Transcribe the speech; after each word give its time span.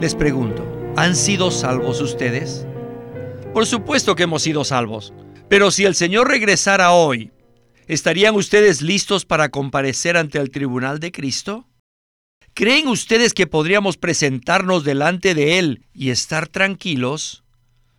Les 0.00 0.14
pregunto, 0.14 0.64
¿han 0.96 1.16
sido 1.16 1.50
salvos 1.50 2.00
ustedes? 2.00 2.64
Por 3.52 3.66
supuesto 3.66 4.14
que 4.14 4.22
hemos 4.22 4.42
sido 4.42 4.62
salvos, 4.62 5.12
pero 5.48 5.72
si 5.72 5.86
el 5.86 5.96
Señor 5.96 6.28
regresara 6.28 6.92
hoy, 6.92 7.32
¿estarían 7.88 8.36
ustedes 8.36 8.80
listos 8.80 9.24
para 9.24 9.48
comparecer 9.48 10.16
ante 10.16 10.38
el 10.38 10.50
tribunal 10.50 11.00
de 11.00 11.10
Cristo? 11.10 11.66
¿Creen 12.54 12.86
ustedes 12.86 13.34
que 13.34 13.48
podríamos 13.48 13.96
presentarnos 13.96 14.84
delante 14.84 15.34
de 15.34 15.58
Él 15.58 15.84
y 15.92 16.10
estar 16.10 16.46
tranquilos? 16.46 17.42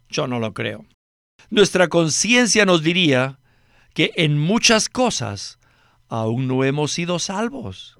Yo 0.08 0.26
no 0.26 0.40
lo 0.40 0.54
creo. 0.54 0.86
Nuestra 1.50 1.90
conciencia 1.90 2.66
nos 2.66 2.82
diría 2.82 3.40
que 3.94 4.12
en 4.16 4.38
muchas 4.38 4.88
cosas 4.88 5.60
aún 6.08 6.48
no 6.48 6.64
hemos 6.64 6.94
sido 6.94 7.20
salvos. 7.20 8.00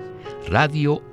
radiolsm.com. 0.47 1.11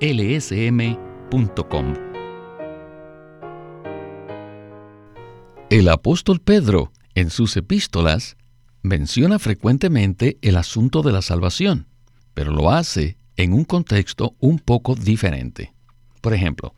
El 5.69 5.87
apóstol 5.89 6.39
Pedro, 6.39 6.91
en 7.13 7.29
sus 7.29 7.55
epístolas, 7.55 8.37
menciona 8.81 9.37
frecuentemente 9.39 10.37
el 10.41 10.57
asunto 10.57 11.01
de 11.03 11.11
la 11.11 11.21
salvación, 11.21 11.87
pero 12.33 12.51
lo 12.51 12.71
hace 12.71 13.17
en 13.35 13.53
un 13.53 13.65
contexto 13.65 14.35
un 14.39 14.59
poco 14.59 14.95
diferente. 14.95 15.73
Por 16.21 16.33
ejemplo, 16.33 16.73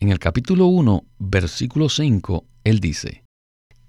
en 0.00 0.08
el 0.10 0.18
capítulo 0.18 0.66
1, 0.66 1.04
versículo 1.18 1.88
5, 1.88 2.46
él 2.64 2.80
dice, 2.80 3.24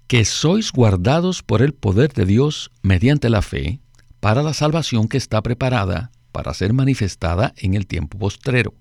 que 0.08 0.24
sois 0.24 0.72
guardados 0.72 1.42
por 1.42 1.62
el 1.62 1.74
poder 1.74 2.12
de 2.12 2.24
Dios 2.24 2.70
mediante 2.82 3.28
la 3.28 3.42
fe 3.42 3.80
para 4.20 4.42
la 4.42 4.54
salvación 4.54 5.06
que 5.06 5.18
está 5.18 5.42
preparada 5.42 6.10
para 6.38 6.54
ser 6.54 6.72
manifestada 6.72 7.52
en 7.56 7.74
el 7.74 7.88
tiempo 7.88 8.16
postrero. 8.16 8.72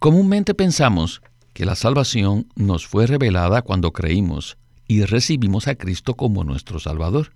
Comúnmente 0.00 0.54
pensamos 0.54 1.20
que 1.52 1.66
la 1.66 1.74
salvación 1.74 2.48
nos 2.56 2.86
fue 2.86 3.06
revelada 3.06 3.60
cuando 3.60 3.92
creímos 3.92 4.56
y 4.88 5.04
recibimos 5.04 5.68
a 5.68 5.74
Cristo 5.74 6.14
como 6.14 6.44
nuestro 6.44 6.78
Salvador. 6.78 7.34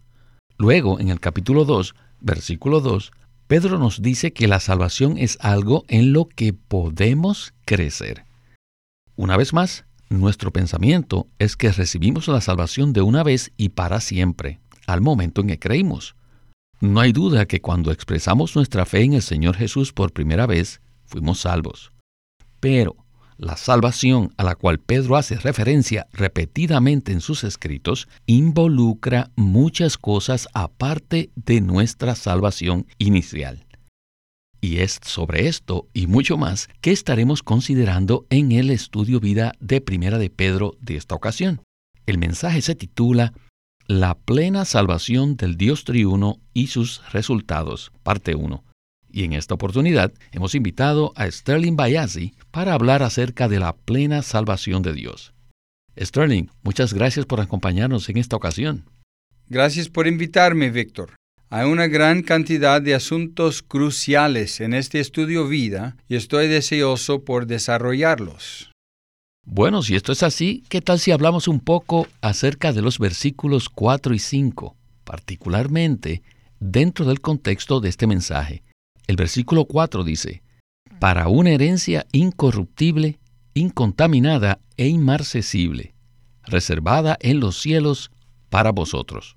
Luego, 0.56 1.00
en 1.00 1.10
el 1.10 1.20
capítulo 1.20 1.66
2, 1.66 1.94
versículo 2.18 2.80
2, 2.80 3.12
Pedro 3.46 3.78
nos 3.78 4.00
dice 4.00 4.32
que 4.32 4.48
la 4.48 4.58
salvación 4.58 5.18
es 5.18 5.36
algo 5.42 5.84
en 5.88 6.14
lo 6.14 6.28
que 6.28 6.54
podemos 6.54 7.52
crecer. 7.66 8.24
Una 9.16 9.36
vez 9.36 9.52
más, 9.52 9.84
nuestro 10.08 10.50
pensamiento 10.50 11.26
es 11.38 11.56
que 11.56 11.72
recibimos 11.72 12.26
la 12.28 12.40
salvación 12.40 12.94
de 12.94 13.02
una 13.02 13.22
vez 13.22 13.52
y 13.58 13.68
para 13.68 14.00
siempre, 14.00 14.60
al 14.86 15.02
momento 15.02 15.42
en 15.42 15.48
que 15.48 15.58
creímos. 15.58 16.16
No 16.80 17.00
hay 17.00 17.12
duda 17.12 17.46
que 17.46 17.62
cuando 17.62 17.90
expresamos 17.90 18.54
nuestra 18.54 18.84
fe 18.84 19.02
en 19.02 19.14
el 19.14 19.22
Señor 19.22 19.56
Jesús 19.56 19.92
por 19.92 20.12
primera 20.12 20.46
vez, 20.46 20.80
fuimos 21.06 21.40
salvos. 21.40 21.92
Pero 22.60 22.96
la 23.38 23.56
salvación 23.56 24.32
a 24.36 24.44
la 24.44 24.54
cual 24.56 24.78
Pedro 24.78 25.16
hace 25.16 25.36
referencia 25.36 26.06
repetidamente 26.12 27.12
en 27.12 27.20
sus 27.20 27.44
escritos 27.44 28.08
involucra 28.26 29.30
muchas 29.36 29.96
cosas 29.96 30.48
aparte 30.52 31.30
de 31.34 31.60
nuestra 31.60 32.14
salvación 32.14 32.86
inicial. 32.98 33.66
Y 34.60 34.78
es 34.78 34.98
sobre 35.02 35.48
esto 35.48 35.86
y 35.94 36.06
mucho 36.06 36.36
más 36.36 36.68
que 36.80 36.92
estaremos 36.92 37.42
considerando 37.42 38.26
en 38.30 38.52
el 38.52 38.70
estudio 38.70 39.20
vida 39.20 39.52
de 39.60 39.80
Primera 39.80 40.18
de 40.18 40.30
Pedro 40.30 40.76
de 40.80 40.96
esta 40.96 41.14
ocasión. 41.14 41.62
El 42.06 42.18
mensaje 42.18 42.62
se 42.62 42.74
titula 42.74 43.32
la 43.88 44.18
plena 44.18 44.64
salvación 44.64 45.36
del 45.36 45.56
Dios 45.56 45.84
triuno 45.84 46.40
y 46.52 46.66
sus 46.68 47.02
resultados, 47.12 47.92
parte 48.02 48.34
1. 48.34 48.64
Y 49.08 49.24
en 49.24 49.32
esta 49.32 49.54
oportunidad 49.54 50.12
hemos 50.32 50.54
invitado 50.54 51.12
a 51.14 51.30
Sterling 51.30 51.76
Bayazzi 51.76 52.34
para 52.50 52.74
hablar 52.74 53.02
acerca 53.02 53.48
de 53.48 53.60
la 53.60 53.74
plena 53.76 54.22
salvación 54.22 54.82
de 54.82 54.92
Dios. 54.92 55.32
Sterling, 55.98 56.48
muchas 56.62 56.92
gracias 56.92 57.26
por 57.26 57.40
acompañarnos 57.40 58.08
en 58.08 58.18
esta 58.18 58.36
ocasión. 58.36 58.90
Gracias 59.48 59.88
por 59.88 60.08
invitarme, 60.08 60.70
Víctor. 60.70 61.14
Hay 61.48 61.70
una 61.70 61.86
gran 61.86 62.22
cantidad 62.22 62.82
de 62.82 62.94
asuntos 62.94 63.62
cruciales 63.62 64.60
en 64.60 64.74
este 64.74 64.98
estudio 64.98 65.46
vida 65.46 65.96
y 66.08 66.16
estoy 66.16 66.48
deseoso 66.48 67.24
por 67.24 67.46
desarrollarlos. 67.46 68.72
Bueno, 69.48 69.80
si 69.80 69.94
esto 69.94 70.10
es 70.10 70.24
así, 70.24 70.64
¿qué 70.68 70.80
tal 70.80 70.98
si 70.98 71.12
hablamos 71.12 71.46
un 71.46 71.60
poco 71.60 72.08
acerca 72.20 72.72
de 72.72 72.82
los 72.82 72.98
versículos 72.98 73.68
4 73.68 74.12
y 74.12 74.18
5, 74.18 74.74
particularmente 75.04 76.22
dentro 76.58 77.04
del 77.04 77.20
contexto 77.20 77.78
de 77.78 77.88
este 77.88 78.08
mensaje? 78.08 78.64
El 79.06 79.14
versículo 79.14 79.64
4 79.64 80.02
dice, 80.02 80.42
para 80.98 81.28
una 81.28 81.52
herencia 81.52 82.06
incorruptible, 82.10 83.20
incontaminada 83.54 84.58
e 84.76 84.88
inmarcesible, 84.88 85.94
reservada 86.42 87.16
en 87.20 87.38
los 87.38 87.56
cielos 87.56 88.10
para 88.50 88.72
vosotros. 88.72 89.36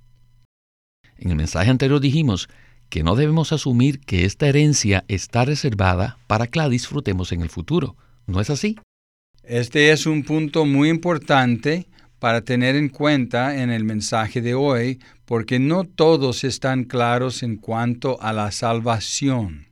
En 1.17 1.29
el 1.29 1.35
mensaje 1.35 1.69
anterior 1.69 2.01
dijimos 2.01 2.49
que 2.89 3.03
no 3.03 3.15
debemos 3.15 3.53
asumir 3.53 3.99
que 3.99 4.25
esta 4.25 4.47
herencia 4.47 5.05
está 5.07 5.45
reservada 5.45 6.17
para 6.25 6.47
que 6.47 6.57
la 6.57 6.67
disfrutemos 6.67 7.31
en 7.31 7.41
el 7.41 7.49
futuro. 7.49 7.95
¿No 8.25 8.41
es 8.41 8.49
así? 8.49 8.75
Este 9.49 9.91
es 9.91 10.05
un 10.05 10.21
punto 10.21 10.67
muy 10.67 10.89
importante 10.89 11.87
para 12.19 12.41
tener 12.41 12.75
en 12.75 12.87
cuenta 12.87 13.63
en 13.63 13.71
el 13.71 13.83
mensaje 13.83 14.41
de 14.41 14.53
hoy, 14.53 14.99
porque 15.25 15.57
no 15.57 15.85
todos 15.85 16.43
están 16.43 16.83
claros 16.83 17.41
en 17.41 17.55
cuanto 17.55 18.21
a 18.21 18.31
la 18.31 18.51
salvación. 18.51 19.65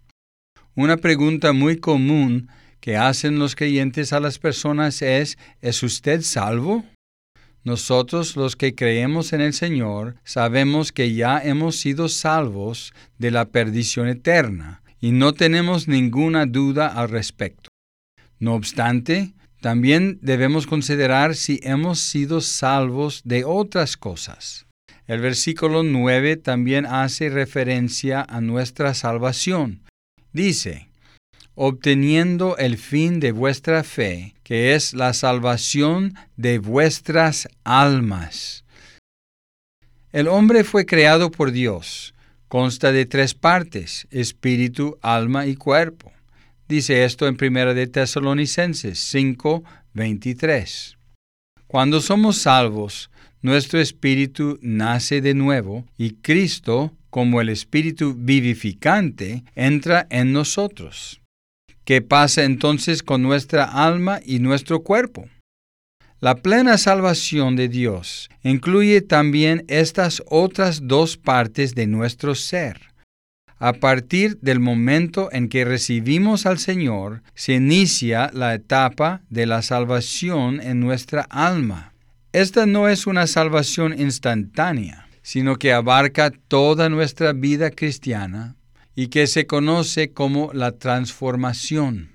Una 0.73 0.97
pregunta 0.97 1.53
muy 1.53 1.77
común 1.77 2.49
que 2.79 2.97
hacen 2.97 3.37
los 3.37 3.55
creyentes 3.55 4.13
a 4.13 4.19
las 4.19 4.39
personas 4.39 5.03
es, 5.03 5.37
¿es 5.61 5.83
usted 5.83 6.23
salvo? 6.23 6.83
Nosotros 7.63 8.35
los 8.35 8.55
que 8.55 8.73
creemos 8.73 9.31
en 9.31 9.41
el 9.41 9.53
Señor 9.53 10.15
sabemos 10.23 10.91
que 10.91 11.13
ya 11.13 11.37
hemos 11.37 11.75
sido 11.75 12.09
salvos 12.09 12.95
de 13.19 13.29
la 13.29 13.45
perdición 13.45 14.07
eterna 14.07 14.81
y 14.99 15.11
no 15.11 15.33
tenemos 15.33 15.87
ninguna 15.87 16.47
duda 16.47 16.87
al 16.87 17.09
respecto. 17.09 17.69
No 18.39 18.55
obstante, 18.55 19.35
también 19.61 20.19
debemos 20.21 20.67
considerar 20.67 21.35
si 21.35 21.59
hemos 21.63 21.99
sido 21.99 22.41
salvos 22.41 23.21
de 23.25 23.43
otras 23.43 23.97
cosas. 23.97 24.65
El 25.07 25.21
versículo 25.21 25.83
9 25.83 26.37
también 26.37 26.85
hace 26.85 27.29
referencia 27.29 28.25
a 28.27 28.41
nuestra 28.41 28.93
salvación. 28.93 29.81
Dice, 30.33 30.89
obteniendo 31.55 32.57
el 32.57 32.77
fin 32.77 33.19
de 33.19 33.31
vuestra 33.31 33.83
fe, 33.83 34.35
que 34.43 34.75
es 34.75 34.93
la 34.93 35.13
salvación 35.13 36.13
de 36.35 36.59
vuestras 36.59 37.47
almas. 37.63 38.63
El 40.11 40.27
hombre 40.27 40.63
fue 40.63 40.85
creado 40.85 41.31
por 41.31 41.51
Dios. 41.51 42.13
Consta 42.47 42.91
de 42.91 43.05
tres 43.05 43.33
partes, 43.33 44.07
espíritu, 44.11 44.97
alma 45.01 45.47
y 45.47 45.55
cuerpo. 45.55 46.11
Dice 46.67 47.05
esto 47.05 47.27
en 47.27 47.37
1 47.41 47.73
de 47.73 47.87
Tesalonicenses 47.87 48.99
5, 48.99 49.63
23. 49.93 50.97
Cuando 51.65 52.01
somos 52.01 52.39
salvos, 52.39 53.09
nuestro 53.41 53.79
espíritu 53.79 54.59
nace 54.61 55.21
de 55.21 55.33
nuevo 55.33 55.85
y 55.97 56.15
Cristo, 56.15 56.93
como 57.09 57.39
el 57.39 57.47
espíritu 57.47 58.13
vivificante, 58.17 59.45
entra 59.55 60.07
en 60.09 60.33
nosotros. 60.33 61.21
¿Qué 61.85 62.01
pasa 62.01 62.43
entonces 62.43 63.01
con 63.01 63.21
nuestra 63.21 63.63
alma 63.63 64.19
y 64.25 64.39
nuestro 64.39 64.81
cuerpo? 64.81 65.29
La 66.19 66.35
plena 66.35 66.77
salvación 66.77 67.55
de 67.55 67.69
Dios 67.69 68.29
incluye 68.43 68.99
también 68.99 69.63
estas 69.69 70.21
otras 70.27 70.85
dos 70.85 71.15
partes 71.15 71.75
de 71.75 71.87
nuestro 71.87 72.35
ser 72.35 72.86
a 73.59 73.73
partir 73.73 74.37
del 74.41 74.59
momento 74.59 75.29
en 75.31 75.49
que 75.49 75.65
recibimos 75.65 76.45
al 76.45 76.59
Señor, 76.59 77.23
se 77.33 77.53
inicia 77.53 78.29
la 78.33 78.53
etapa 78.53 79.21
de 79.29 79.45
la 79.45 79.61
salvación 79.61 80.61
en 80.61 80.79
nuestra 80.79 81.23
alma. 81.23 81.93
Esta 82.33 82.65
no 82.65 82.87
es 82.87 83.07
una 83.07 83.25
salvación 83.25 83.99
instantánea, 83.99 85.07
sino 85.23 85.57
que 85.57 85.73
abarca 85.73 86.29
toda 86.29 86.89
nuestra 86.89 87.33
vida 87.33 87.71
cristiana 87.71 88.55
y 88.95 89.07
que 89.07 89.27
se 89.27 89.47
conoce 89.47 90.11
como 90.11 90.51
la 90.53 90.71
transformación. 90.71 92.11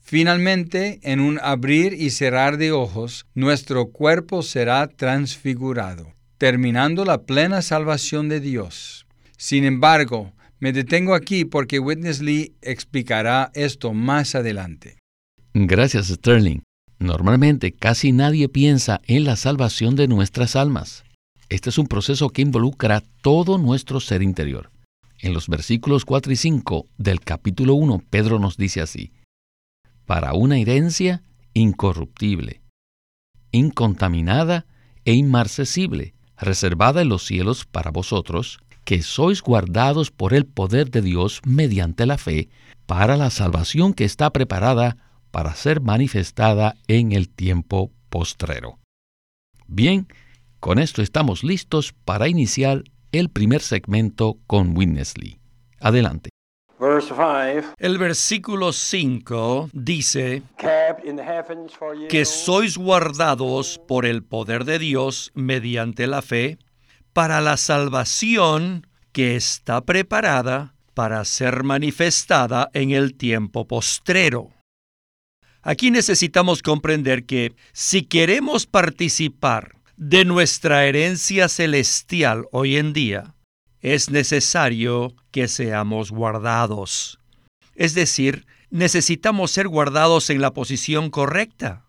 Finalmente, 0.00 1.00
en 1.02 1.20
un 1.20 1.38
abrir 1.42 1.94
y 1.94 2.10
cerrar 2.10 2.58
de 2.58 2.72
ojos, 2.72 3.24
nuestro 3.34 3.86
cuerpo 3.86 4.42
será 4.42 4.86
transfigurado, 4.88 6.12
terminando 6.36 7.04
la 7.04 7.22
plena 7.22 7.62
salvación 7.62 8.28
de 8.28 8.40
Dios. 8.40 9.06
Sin 9.38 9.64
embargo, 9.64 10.32
me 10.62 10.72
detengo 10.72 11.16
aquí 11.16 11.44
porque 11.44 11.80
Witness 11.80 12.20
Lee 12.20 12.54
explicará 12.62 13.50
esto 13.54 13.92
más 13.92 14.36
adelante. 14.36 14.96
Gracias, 15.54 16.06
Sterling. 16.06 16.60
Normalmente 17.00 17.72
casi 17.72 18.12
nadie 18.12 18.48
piensa 18.48 19.00
en 19.08 19.24
la 19.24 19.34
salvación 19.34 19.96
de 19.96 20.06
nuestras 20.06 20.54
almas. 20.54 21.02
Este 21.48 21.70
es 21.70 21.78
un 21.78 21.88
proceso 21.88 22.28
que 22.28 22.42
involucra 22.42 23.02
todo 23.22 23.58
nuestro 23.58 23.98
ser 23.98 24.22
interior. 24.22 24.70
En 25.18 25.34
los 25.34 25.48
versículos 25.48 26.04
4 26.04 26.32
y 26.32 26.36
5 26.36 26.86
del 26.96 27.18
capítulo 27.18 27.74
1, 27.74 28.04
Pedro 28.08 28.38
nos 28.38 28.56
dice 28.56 28.80
así, 28.80 29.10
para 30.06 30.32
una 30.32 30.58
herencia 30.58 31.24
incorruptible, 31.54 32.60
incontaminada 33.50 34.66
e 35.04 35.14
inmarcesible, 35.14 36.14
reservada 36.38 37.02
en 37.02 37.08
los 37.08 37.26
cielos 37.26 37.64
para 37.64 37.90
vosotros, 37.90 38.60
que 38.84 39.02
sois 39.02 39.42
guardados 39.42 40.10
por 40.10 40.34
el 40.34 40.46
poder 40.46 40.90
de 40.90 41.02
Dios 41.02 41.40
mediante 41.44 42.06
la 42.06 42.18
fe, 42.18 42.48
para 42.86 43.16
la 43.16 43.30
salvación 43.30 43.94
que 43.94 44.04
está 44.04 44.30
preparada 44.30 44.96
para 45.30 45.54
ser 45.54 45.80
manifestada 45.80 46.74
en 46.88 47.12
el 47.12 47.28
tiempo 47.28 47.90
postrero. 48.10 48.78
Bien, 49.66 50.06
con 50.60 50.78
esto 50.78 51.02
estamos 51.02 51.42
listos 51.42 51.94
para 52.04 52.28
iniciar 52.28 52.84
el 53.10 53.30
primer 53.30 53.62
segmento 53.62 54.38
con 54.46 54.76
Winnesley. 54.76 55.38
Adelante. 55.80 56.30
El 57.78 57.98
versículo 57.98 58.72
5 58.72 59.70
dice 59.72 60.42
que 62.08 62.24
sois 62.24 62.76
guardados 62.76 63.80
por 63.86 64.04
el 64.04 64.24
poder 64.24 64.64
de 64.64 64.78
Dios 64.80 65.30
mediante 65.34 66.08
la 66.08 66.22
fe 66.22 66.58
para 67.12 67.40
la 67.40 67.56
salvación 67.56 68.86
que 69.12 69.36
está 69.36 69.82
preparada 69.82 70.74
para 70.94 71.24
ser 71.24 71.62
manifestada 71.62 72.70
en 72.72 72.90
el 72.90 73.14
tiempo 73.14 73.66
postrero. 73.66 74.50
Aquí 75.62 75.90
necesitamos 75.90 76.62
comprender 76.62 77.24
que 77.24 77.54
si 77.72 78.02
queremos 78.02 78.66
participar 78.66 79.76
de 79.96 80.24
nuestra 80.24 80.86
herencia 80.86 81.48
celestial 81.48 82.46
hoy 82.50 82.76
en 82.76 82.92
día, 82.92 83.34
es 83.80 84.10
necesario 84.10 85.14
que 85.30 85.48
seamos 85.48 86.10
guardados. 86.10 87.20
Es 87.74 87.94
decir, 87.94 88.46
necesitamos 88.70 89.50
ser 89.50 89.68
guardados 89.68 90.30
en 90.30 90.40
la 90.40 90.52
posición 90.52 91.10
correcta. 91.10 91.86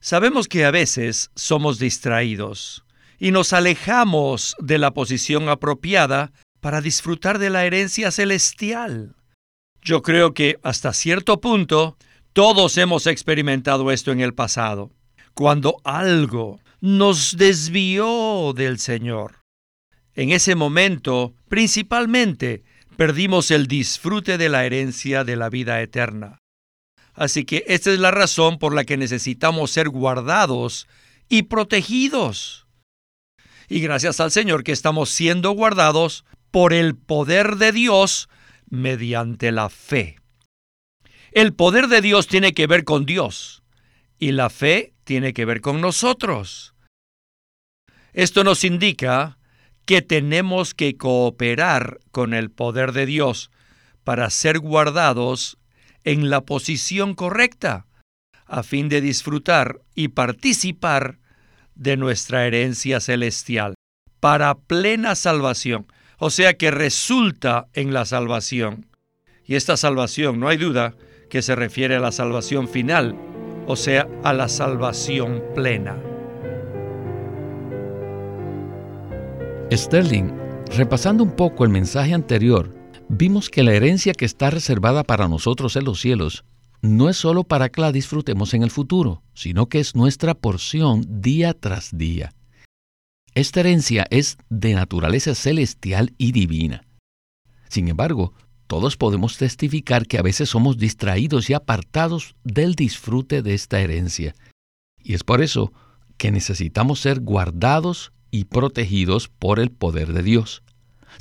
Sabemos 0.00 0.48
que 0.48 0.64
a 0.64 0.70
veces 0.70 1.30
somos 1.34 1.78
distraídos 1.78 2.83
y 3.18 3.30
nos 3.30 3.52
alejamos 3.52 4.56
de 4.58 4.78
la 4.78 4.92
posición 4.92 5.48
apropiada 5.48 6.32
para 6.60 6.80
disfrutar 6.80 7.38
de 7.38 7.50
la 7.50 7.64
herencia 7.64 8.10
celestial. 8.10 9.14
Yo 9.82 10.02
creo 10.02 10.32
que 10.32 10.58
hasta 10.62 10.92
cierto 10.92 11.40
punto 11.40 11.96
todos 12.32 12.78
hemos 12.78 13.06
experimentado 13.06 13.90
esto 13.90 14.10
en 14.12 14.20
el 14.20 14.34
pasado, 14.34 14.90
cuando 15.34 15.76
algo 15.84 16.60
nos 16.80 17.36
desvió 17.36 18.52
del 18.54 18.78
Señor. 18.78 19.40
En 20.14 20.30
ese 20.32 20.54
momento, 20.54 21.34
principalmente, 21.48 22.62
perdimos 22.96 23.50
el 23.50 23.66
disfrute 23.66 24.38
de 24.38 24.48
la 24.48 24.64
herencia 24.64 25.24
de 25.24 25.36
la 25.36 25.50
vida 25.50 25.80
eterna. 25.80 26.38
Así 27.14 27.44
que 27.44 27.64
esta 27.66 27.92
es 27.92 28.00
la 28.00 28.10
razón 28.10 28.58
por 28.58 28.74
la 28.74 28.84
que 28.84 28.96
necesitamos 28.96 29.70
ser 29.70 29.88
guardados 29.88 30.88
y 31.28 31.44
protegidos. 31.44 32.63
Y 33.68 33.80
gracias 33.80 34.20
al 34.20 34.30
Señor 34.30 34.64
que 34.64 34.72
estamos 34.72 35.10
siendo 35.10 35.52
guardados 35.52 36.24
por 36.50 36.72
el 36.72 36.94
poder 36.96 37.56
de 37.56 37.72
Dios 37.72 38.28
mediante 38.68 39.52
la 39.52 39.68
fe. 39.68 40.16
El 41.32 41.52
poder 41.52 41.88
de 41.88 42.00
Dios 42.00 42.26
tiene 42.26 42.54
que 42.54 42.66
ver 42.66 42.84
con 42.84 43.06
Dios 43.06 43.62
y 44.18 44.32
la 44.32 44.50
fe 44.50 44.94
tiene 45.04 45.32
que 45.32 45.44
ver 45.44 45.60
con 45.60 45.80
nosotros. 45.80 46.74
Esto 48.12 48.44
nos 48.44 48.62
indica 48.62 49.38
que 49.86 50.00
tenemos 50.00 50.74
que 50.74 50.96
cooperar 50.96 51.98
con 52.10 52.32
el 52.32 52.50
poder 52.50 52.92
de 52.92 53.06
Dios 53.06 53.50
para 54.04 54.30
ser 54.30 54.60
guardados 54.60 55.58
en 56.04 56.30
la 56.30 56.42
posición 56.42 57.14
correcta, 57.14 57.86
a 58.46 58.62
fin 58.62 58.88
de 58.88 59.00
disfrutar 59.00 59.80
y 59.94 60.08
participar 60.08 61.18
de 61.74 61.96
nuestra 61.96 62.46
herencia 62.46 63.00
celestial, 63.00 63.74
para 64.20 64.54
plena 64.54 65.14
salvación, 65.14 65.86
o 66.18 66.30
sea 66.30 66.54
que 66.54 66.70
resulta 66.70 67.66
en 67.74 67.92
la 67.92 68.04
salvación. 68.04 68.86
Y 69.44 69.56
esta 69.56 69.76
salvación, 69.76 70.40
no 70.40 70.48
hay 70.48 70.56
duda, 70.56 70.94
que 71.28 71.42
se 71.42 71.54
refiere 71.54 71.96
a 71.96 72.00
la 72.00 72.12
salvación 72.12 72.68
final, 72.68 73.16
o 73.66 73.76
sea, 73.76 74.08
a 74.22 74.32
la 74.32 74.48
salvación 74.48 75.42
plena. 75.54 75.96
Sterling, 79.72 80.32
repasando 80.76 81.24
un 81.24 81.34
poco 81.34 81.64
el 81.64 81.70
mensaje 81.70 82.14
anterior, 82.14 82.70
vimos 83.08 83.50
que 83.50 83.62
la 83.62 83.72
herencia 83.72 84.12
que 84.14 84.24
está 84.24 84.50
reservada 84.50 85.02
para 85.02 85.28
nosotros 85.28 85.76
en 85.76 85.84
los 85.84 86.00
cielos 86.00 86.44
no 86.84 87.08
es 87.08 87.16
solo 87.16 87.44
para 87.44 87.70
que 87.70 87.80
la 87.80 87.92
disfrutemos 87.92 88.52
en 88.52 88.62
el 88.62 88.70
futuro, 88.70 89.22
sino 89.32 89.70
que 89.70 89.80
es 89.80 89.94
nuestra 89.94 90.34
porción 90.34 91.22
día 91.22 91.54
tras 91.54 91.96
día. 91.96 92.34
Esta 93.34 93.60
herencia 93.60 94.06
es 94.10 94.36
de 94.50 94.74
naturaleza 94.74 95.34
celestial 95.34 96.12
y 96.18 96.32
divina. 96.32 96.84
Sin 97.70 97.88
embargo, 97.88 98.34
todos 98.66 98.98
podemos 98.98 99.38
testificar 99.38 100.06
que 100.06 100.18
a 100.18 100.22
veces 100.22 100.50
somos 100.50 100.76
distraídos 100.76 101.48
y 101.48 101.54
apartados 101.54 102.36
del 102.44 102.74
disfrute 102.74 103.40
de 103.40 103.54
esta 103.54 103.80
herencia. 103.80 104.34
Y 105.02 105.14
es 105.14 105.24
por 105.24 105.40
eso 105.40 105.72
que 106.18 106.30
necesitamos 106.30 107.00
ser 107.00 107.20
guardados 107.20 108.12
y 108.30 108.44
protegidos 108.44 109.28
por 109.28 109.58
el 109.58 109.70
poder 109.70 110.12
de 110.12 110.22
Dios. 110.22 110.62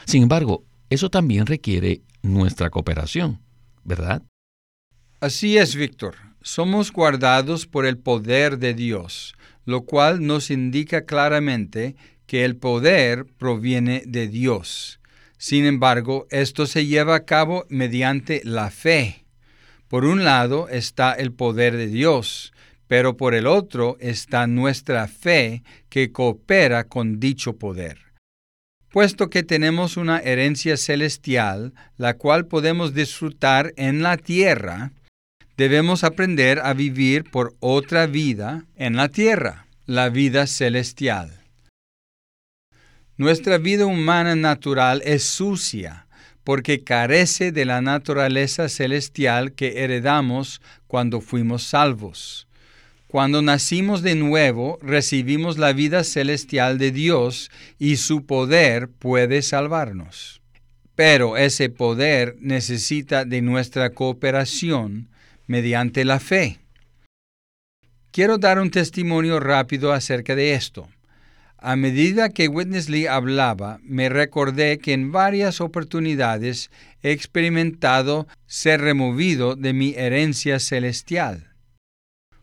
Sin 0.06 0.24
embargo, 0.24 0.66
eso 0.90 1.10
también 1.10 1.46
requiere 1.46 2.02
nuestra 2.22 2.70
cooperación, 2.70 3.40
¿verdad? 3.86 4.24
Así 5.24 5.58
es, 5.58 5.78
Víctor. 5.78 6.16
Somos 6.42 6.92
guardados 6.92 7.66
por 7.66 7.86
el 7.86 7.98
poder 7.98 8.58
de 8.58 8.74
Dios, 8.74 9.36
lo 9.64 9.84
cual 9.84 10.28
nos 10.28 10.52
indica 10.52 11.06
claramente 11.06 11.96
que 12.26 12.44
el 12.44 12.58
poder 12.58 13.26
proviene 13.38 14.04
de 14.06 14.28
Dios. 14.28 15.00
Sin 15.38 15.64
embargo, 15.64 16.28
esto 16.30 16.66
se 16.66 16.88
lleva 16.88 17.16
a 17.16 17.24
cabo 17.24 17.66
mediante 17.70 18.42
la 18.44 18.70
fe. 18.70 19.24
Por 19.88 20.04
un 20.04 20.26
lado 20.26 20.68
está 20.68 21.14
el 21.14 21.32
poder 21.32 21.78
de 21.78 21.88
Dios, 21.88 22.52
pero 22.88 23.16
por 23.16 23.34
el 23.34 23.48
otro 23.48 23.96
está 24.02 24.46
nuestra 24.46 25.08
fe 25.08 25.64
que 25.88 26.12
coopera 26.12 26.84
con 26.84 27.22
dicho 27.22 27.56
poder. 27.56 27.98
Puesto 28.90 29.30
que 29.30 29.44
tenemos 29.44 29.96
una 29.96 30.20
herencia 30.20 30.76
celestial, 30.76 31.74
la 31.96 32.16
cual 32.16 32.46
podemos 32.48 32.94
disfrutar 32.94 33.74
en 33.78 34.04
la 34.04 34.18
tierra, 34.18 34.92
debemos 35.58 36.04
aprender 36.04 36.60
a 36.60 36.74
vivir 36.74 37.30
por 37.30 37.56
otra 37.60 38.08
vida 38.08 38.66
en 38.76 38.96
la 38.96 39.10
tierra, 39.10 39.68
la 39.86 40.10
vida 40.10 40.48
celestial. 40.48 41.32
Nuestra 43.18 43.60
vida 43.60 43.86
humana 43.86 44.36
natural 44.36 45.02
es 45.06 45.24
sucia 45.24 46.08
porque 46.44 46.84
carece 46.84 47.52
de 47.52 47.66
la 47.66 47.82
naturaleza 47.82 48.68
celestial 48.68 49.54
que 49.54 49.84
heredamos 49.84 50.62
cuando 50.88 51.22
fuimos 51.22 51.64
salvos. 51.64 52.48
Cuando 53.08 53.44
nacimos 53.44 54.02
de 54.02 54.16
nuevo, 54.16 54.80
recibimos 54.82 55.60
la 55.60 55.72
vida 55.72 56.04
celestial 56.04 56.80
de 56.80 56.92
Dios 56.92 57.52
y 57.78 57.98
su 57.98 58.26
poder 58.26 58.90
puede 58.90 59.44
salvarnos. 59.44 60.42
Pero 60.96 61.38
ese 61.38 61.70
poder 61.70 62.36
necesita 62.40 63.24
de 63.24 63.42
nuestra 63.42 63.92
cooperación 63.92 65.10
mediante 65.54 66.04
la 66.04 66.20
fe. 66.20 66.58
Quiero 68.12 68.40
dar 68.40 68.58
un 68.58 68.72
testimonio 68.72 69.40
rápido 69.40 69.94
acerca 69.94 70.36
de 70.36 70.56
esto. 70.56 70.90
A 71.60 71.76
medida 71.76 72.30
que 72.30 72.48
Witness 72.48 72.90
Lee 72.90 73.06
hablaba, 73.06 73.80
me 73.84 74.10
recordé 74.10 74.80
que 74.80 74.94
en 74.94 75.12
varias 75.12 75.62
oportunidades 75.62 76.72
he 77.04 77.12
experimentado 77.12 78.28
ser 78.48 78.82
removido 78.82 79.56
de 79.56 79.74
mi 79.74 79.94
herencia 79.96 80.58
celestial. 80.58 81.54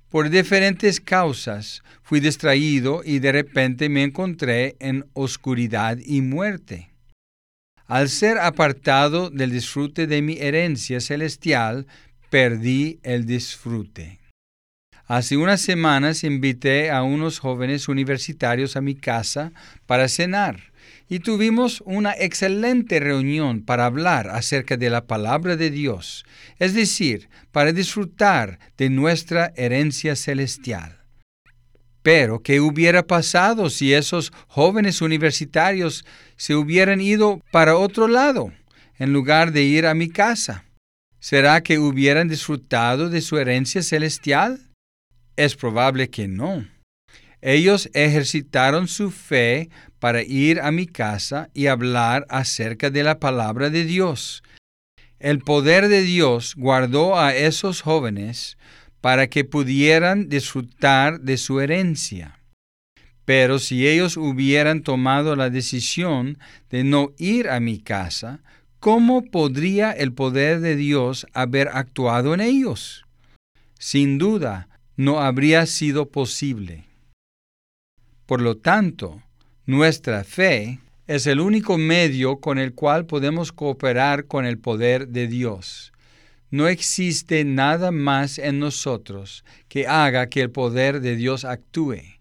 Por 0.09 0.31
diferentes 0.31 1.01
causas 1.01 1.83
fui 2.03 2.21
distraído 2.21 3.03
y 3.05 3.19
de 3.19 3.33
repente 3.33 3.89
me 3.89 4.05
encontré 4.05 4.77
en 4.79 5.05
oscuridad 5.15 5.99
y 5.99 6.21
muerte. 6.21 6.91
Al 7.89 8.09
ser 8.09 8.39
apartado 8.39 9.31
del 9.31 9.51
disfrute 9.51 10.07
de 10.07 10.23
mi 10.23 10.39
herencia 10.39 11.01
celestial, 11.01 11.89
perdí 12.31 13.01
el 13.03 13.27
disfrute. 13.27 14.21
Hace 15.07 15.37
unas 15.37 15.61
semanas 15.61 16.23
invité 16.23 16.93
a 16.93 17.03
unos 17.03 17.41
jóvenes 17.41 17.89
universitarios 17.89 18.77
a 18.77 18.81
mi 18.81 18.95
casa 18.95 19.53
para 19.87 20.07
cenar 20.07 20.73
y 21.09 21.19
tuvimos 21.19 21.83
una 21.85 22.13
excelente 22.17 23.01
reunión 23.01 23.65
para 23.65 23.87
hablar 23.87 24.31
acerca 24.31 24.77
de 24.77 24.89
la 24.89 25.09
palabra 25.09 25.57
de 25.57 25.71
Dios, 25.71 26.25
es 26.61 26.75
decir, 26.75 27.29
para 27.51 27.73
disfrutar 27.73 28.61
de 28.79 28.91
nuestra 28.91 29.53
herencia 29.57 30.15
celestial. 30.15 31.01
Pero, 32.03 32.43
¿qué 32.43 32.61
hubiera 32.61 33.05
pasado 33.09 33.69
si 33.69 33.93
esos 33.93 34.33
jóvenes 34.47 35.03
universitarios 35.03 36.05
se 36.37 36.55
hubieran 36.55 37.01
ido 37.01 37.43
para 37.51 37.77
otro 37.77 38.07
lado, 38.07 38.53
en 39.01 39.13
lugar 39.13 39.51
de 39.51 39.65
ir 39.65 39.87
a 39.87 39.95
mi 39.95 40.09
casa? 40.09 40.70
¿Será 41.21 41.63
que 41.63 41.79
hubieran 41.79 42.29
disfrutado 42.29 43.11
de 43.11 43.21
su 43.21 43.37
herencia 43.37 43.83
celestial? 43.83 44.59
Es 45.37 45.55
probable 45.55 46.09
que 46.09 46.29
no. 46.29 46.67
Ellos 47.43 47.91
ejercitaron 47.93 48.89
su 48.89 49.11
fe 49.11 49.69
para 49.99 50.23
ir 50.23 50.61
a 50.61 50.71
mi 50.71 50.87
casa 50.87 51.51
y 51.53 51.67
hablar 51.67 52.27
acerca 52.31 52.89
de 52.89 53.03
la 53.03 53.19
palabra 53.19 53.69
de 53.69 53.85
Dios. 53.85 54.43
El 55.19 55.41
poder 55.41 55.89
de 55.89 56.01
Dios 56.01 56.55
guardó 56.57 57.19
a 57.19 57.35
esos 57.35 57.83
jóvenes 57.83 58.57
para 59.03 59.29
que 59.29 59.45
pudieran 59.45 60.31
disfrutar 60.31 61.21
de 61.21 61.37
su 61.37 61.61
herencia. 61.61 62.41
Pero 63.27 63.59
si 63.59 63.87
ellos 63.87 64.17
hubieran 64.17 64.83
tomado 64.83 65.37
la 65.37 65.51
decisión 65.51 66.39
de 66.71 66.83
no 66.85 67.13
ir 67.19 67.51
a 67.51 67.61
mi 67.61 67.79
casa, 67.79 68.43
¿cómo 68.81 69.23
podría 69.23 69.93
el 69.93 70.13
poder 70.13 70.61
de 70.61 70.75
Dios 70.75 71.27
haber 71.35 71.69
actuado 71.69 72.35
en 72.35 72.41
ellos? 72.41 73.05
Sin 73.79 74.19
duda, 74.19 74.69
no 74.97 75.21
habría 75.21 75.67
sido 75.67 76.11
posible. 76.11 76.85
Por 78.27 78.41
lo 78.41 78.57
tanto, 78.57 79.23
nuestra 79.67 80.25
fe 80.25 80.81
es 81.07 81.27
el 81.27 81.41
único 81.41 81.79
medio 81.79 82.41
con 82.41 82.59
el 82.59 82.75
cual 82.75 83.07
podemos 83.07 83.53
cooperar 83.53 84.27
con 84.27 84.47
el 84.47 84.59
poder 84.59 85.09
de 85.09 85.27
Dios. 85.27 85.93
No 86.51 86.67
existe 86.67 87.45
nada 87.45 87.91
más 87.91 88.39
en 88.39 88.59
nosotros 88.59 89.45
que 89.69 89.87
haga 89.87 90.29
que 90.29 90.41
el 90.41 90.51
poder 90.51 91.01
de 91.01 91.17
Dios 91.17 91.45
actúe. 91.45 92.19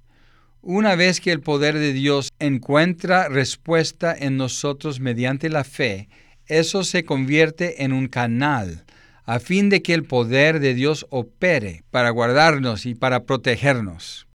Una 0.62 0.96
vez 0.96 1.22
que 1.22 1.32
el 1.32 1.40
poder 1.40 1.80
de 1.80 1.94
Dios 1.94 2.30
encuentra 2.38 3.30
respuesta 3.30 4.14
en 4.18 4.38
nosotros 4.38 5.00
mediante 5.00 5.50
la 5.50 5.64
fe, 5.64 6.10
eso 6.50 6.84
se 6.84 7.06
convierte 7.06 7.84
en 7.84 7.94
un 7.94 8.08
canal 8.08 8.84
a 9.26 9.40
fin 9.40 9.70
de 9.70 9.84
que 9.84 9.94
el 9.94 10.04
poder 10.04 10.60
de 10.60 10.74
Dios 10.74 11.06
opere 11.12 11.84
para 11.92 12.10
guardarnos 12.10 12.88
y 12.88 12.96
para 12.96 13.26
protegernos. 13.26 14.28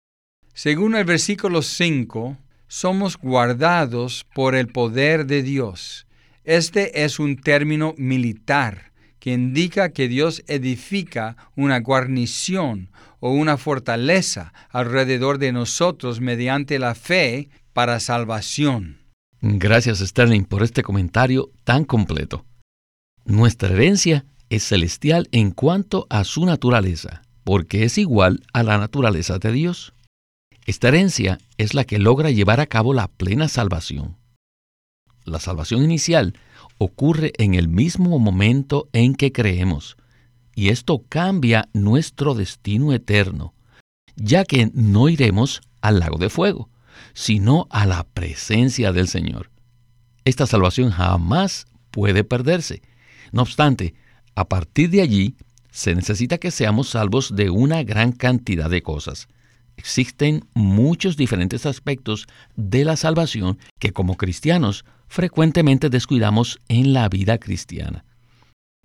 Según 0.54 0.96
el 0.96 1.04
versículo 1.04 1.64
5, 1.64 2.38
somos 2.68 3.18
guardados 3.18 4.26
por 4.36 4.54
el 4.54 4.68
poder 4.68 5.26
de 5.26 5.42
Dios. 5.42 6.06
Este 6.44 7.04
es 7.04 7.20
un 7.20 7.38
término 7.38 7.96
militar 7.98 8.92
que 9.20 9.32
indica 9.32 9.90
que 9.90 10.08
Dios 10.08 10.44
edifica 10.48 11.38
una 11.56 11.80
guarnición 11.80 12.92
o 13.20 13.32
una 13.32 13.58
fortaleza 13.58 14.54
alrededor 14.70 15.40
de 15.40 15.54
nosotros 15.54 16.20
mediante 16.20 16.78
la 16.78 16.94
fe 16.94 17.50
para 17.74 18.00
salvación. 18.00 19.03
Gracias 19.46 20.00
Sterling 20.00 20.46
por 20.46 20.64
este 20.64 20.84
comentario 20.84 21.52
tan 21.66 21.84
completo. 21.84 22.46
Nuestra 23.26 23.74
herencia 23.74 24.24
es 24.48 24.64
celestial 24.64 25.28
en 25.34 25.52
cuanto 25.52 26.08
a 26.10 26.24
su 26.24 26.46
naturaleza, 26.46 27.24
porque 27.44 27.84
es 27.84 27.98
igual 27.98 28.40
a 28.54 28.64
la 28.64 28.78
naturaleza 28.78 29.40
de 29.40 29.52
Dios. 29.52 29.94
Esta 30.66 30.88
herencia 30.88 31.40
es 31.58 31.74
la 31.74 31.84
que 31.84 32.00
logra 32.00 32.32
llevar 32.32 32.62
a 32.62 32.68
cabo 32.68 32.94
la 32.94 33.10
plena 33.10 33.50
salvación. 33.50 34.16
La 35.26 35.42
salvación 35.42 35.84
inicial 35.84 36.40
ocurre 36.78 37.34
en 37.38 37.54
el 37.54 37.68
mismo 37.68 38.20
momento 38.20 38.88
en 38.94 39.14
que 39.14 39.34
creemos, 39.34 39.98
y 40.56 40.70
esto 40.70 41.04
cambia 41.10 41.68
nuestro 41.74 42.34
destino 42.34 42.94
eterno, 42.94 43.54
ya 44.16 44.46
que 44.46 44.72
no 44.74 45.10
iremos 45.10 45.60
al 45.82 46.00
lago 46.00 46.18
de 46.18 46.30
fuego, 46.30 46.70
sino 47.14 47.68
a 47.70 47.86
la 47.86 48.04
presencia 48.04 48.92
del 48.92 49.08
Señor. 49.08 49.50
Esta 50.26 50.48
salvación 50.48 50.92
jamás 50.92 51.66
puede 51.92 52.24
perderse. 52.24 52.82
No 53.32 53.42
obstante, 53.42 53.96
a 54.36 54.48
partir 54.48 54.90
de 54.90 55.02
allí, 55.02 55.36
se 55.72 55.96
necesita 55.96 56.38
que 56.38 56.52
seamos 56.52 56.90
salvos 56.90 57.36
de 57.36 57.50
una 57.50 57.84
gran 57.84 58.12
cantidad 58.12 58.70
de 58.70 58.84
cosas. 58.84 59.28
Existen 59.76 60.46
muchos 60.54 61.18
diferentes 61.18 61.66
aspectos 61.66 62.28
de 62.56 62.86
la 62.86 62.96
salvación 62.96 63.58
que 63.80 63.92
como 63.92 64.18
cristianos 64.18 64.86
frecuentemente 65.08 65.90
descuidamos 65.90 66.60
en 66.68 66.94
la 66.94 67.10
vida 67.10 67.38
cristiana. 67.40 68.06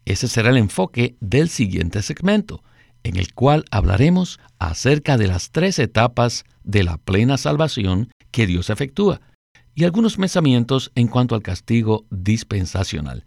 Ese 0.04 0.28
será 0.28 0.48
el 0.48 0.56
enfoque 0.56 1.16
del 1.20 1.50
siguiente 1.50 2.02
segmento, 2.02 2.62
en 3.02 3.16
el 3.16 3.34
cual 3.34 3.64
hablaremos 3.70 4.40
acerca 4.58 5.16
de 5.16 5.26
las 5.26 5.50
tres 5.50 5.78
etapas 5.78 6.44
de 6.64 6.84
la 6.84 6.98
plena 6.98 7.38
salvación 7.38 8.10
que 8.30 8.46
Dios 8.46 8.70
efectúa 8.70 9.20
y 9.74 9.84
algunos 9.84 10.16
pensamientos 10.16 10.90
en 10.94 11.08
cuanto 11.08 11.34
al 11.34 11.42
castigo 11.42 12.04
dispensacional. 12.10 13.24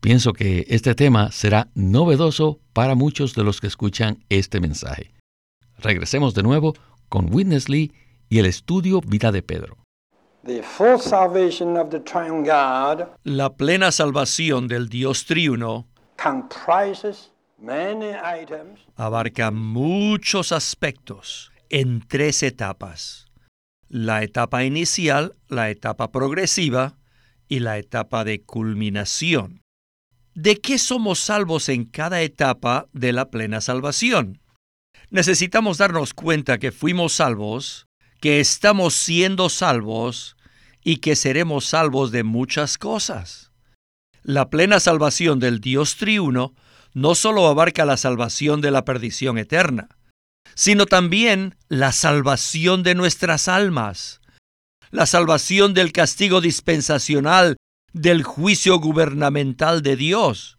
Pienso 0.00 0.32
que 0.32 0.66
este 0.68 0.94
tema 0.94 1.30
será 1.30 1.68
novedoso 1.74 2.60
para 2.72 2.94
muchos 2.94 3.34
de 3.34 3.44
los 3.44 3.60
que 3.60 3.68
escuchan 3.68 4.24
este 4.28 4.60
mensaje. 4.60 5.14
Regresemos 5.78 6.34
de 6.34 6.42
nuevo 6.42 6.74
con 7.08 7.32
Witness 7.32 7.68
Lee 7.68 7.92
y 8.28 8.38
el 8.38 8.46
estudio 8.46 9.00
Vida 9.00 9.32
de 9.32 9.42
Pedro. 9.42 9.78
La 13.22 13.54
plena 13.54 13.92
salvación 13.92 14.66
del 14.66 14.88
Dios 14.88 15.24
triuno 15.24 15.86
abarca 18.96 19.50
muchos 19.50 20.52
aspectos 20.52 21.52
en 21.70 22.00
tres 22.06 22.42
etapas. 22.42 23.26
La 23.88 24.22
etapa 24.22 24.64
inicial, 24.64 25.34
la 25.48 25.70
etapa 25.70 26.10
progresiva 26.10 26.98
y 27.48 27.60
la 27.60 27.78
etapa 27.78 28.24
de 28.24 28.42
culminación. 28.42 29.62
¿De 30.34 30.60
qué 30.60 30.78
somos 30.78 31.18
salvos 31.18 31.68
en 31.68 31.84
cada 31.84 32.22
etapa 32.22 32.88
de 32.92 33.12
la 33.12 33.30
plena 33.30 33.60
salvación? 33.60 34.40
Necesitamos 35.10 35.78
darnos 35.78 36.14
cuenta 36.14 36.58
que 36.58 36.72
fuimos 36.72 37.12
salvos 37.12 37.86
que 38.22 38.38
estamos 38.38 38.94
siendo 38.94 39.48
salvos 39.48 40.36
y 40.84 40.98
que 40.98 41.16
seremos 41.16 41.64
salvos 41.64 42.12
de 42.12 42.22
muchas 42.22 42.78
cosas. 42.78 43.50
La 44.22 44.48
plena 44.48 44.78
salvación 44.78 45.40
del 45.40 45.60
Dios 45.60 45.96
triuno 45.96 46.54
no 46.94 47.14
solo 47.14 47.46
abarca 47.46 47.84
la 47.84 47.96
salvación 47.96 48.60
de 48.60 48.70
la 48.70 48.84
perdición 48.84 49.38
eterna, 49.38 49.88
sino 50.54 50.86
también 50.86 51.56
la 51.68 51.92
salvación 51.92 52.82
de 52.82 52.94
nuestras 52.94 53.48
almas, 53.48 54.20
la 54.90 55.06
salvación 55.06 55.74
del 55.74 55.92
castigo 55.92 56.40
dispensacional 56.40 57.56
del 57.92 58.22
juicio 58.22 58.78
gubernamental 58.78 59.82
de 59.82 59.96
Dios. 59.96 60.58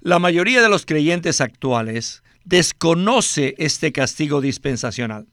La 0.00 0.18
mayoría 0.18 0.62
de 0.62 0.68
los 0.68 0.86
creyentes 0.86 1.40
actuales 1.40 2.22
desconoce 2.44 3.54
este 3.58 3.92
castigo 3.92 4.40
dispensacional. 4.40 5.26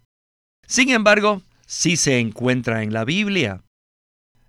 Sin 0.66 0.90
embargo, 0.90 1.42
sí 1.66 1.98
se 1.98 2.20
encuentra 2.20 2.84
en 2.84 2.94
la 2.94 3.04
Biblia. 3.04 3.64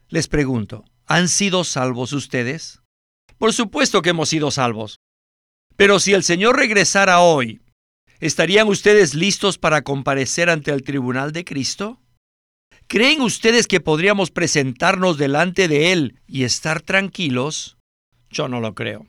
Les 0.08 0.28
pregunto, 0.28 0.84
¿han 1.06 1.28
sido 1.28 1.64
salvos 1.64 2.12
ustedes? 2.12 2.80
Por 3.38 3.52
supuesto 3.52 4.02
que 4.02 4.10
hemos 4.10 4.28
sido 4.28 4.50
salvos. 4.50 4.98
Pero 5.76 5.98
si 5.98 6.12
el 6.12 6.22
Señor 6.22 6.56
regresara 6.56 7.20
hoy, 7.20 7.60
¿estarían 8.20 8.68
ustedes 8.68 9.14
listos 9.14 9.58
para 9.58 9.82
comparecer 9.82 10.50
ante 10.50 10.70
el 10.70 10.82
tribunal 10.82 11.32
de 11.32 11.44
Cristo? 11.44 12.00
¿Creen 12.86 13.20
ustedes 13.22 13.66
que 13.66 13.80
podríamos 13.80 14.30
presentarnos 14.30 15.16
delante 15.16 15.68
de 15.68 15.92
Él 15.92 16.20
y 16.26 16.44
estar 16.44 16.82
tranquilos? 16.82 17.78
Yo 18.30 18.48
no 18.48 18.60
lo 18.60 18.74
creo. 18.74 19.06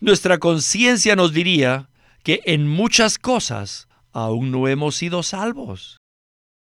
Nuestra 0.00 0.38
conciencia 0.38 1.16
nos 1.16 1.32
diría 1.32 1.88
que 2.22 2.40
en 2.44 2.68
muchas 2.68 3.18
cosas 3.18 3.88
aún 4.12 4.50
no 4.50 4.68
hemos 4.68 4.96
sido 4.96 5.22
salvos. 5.22 5.98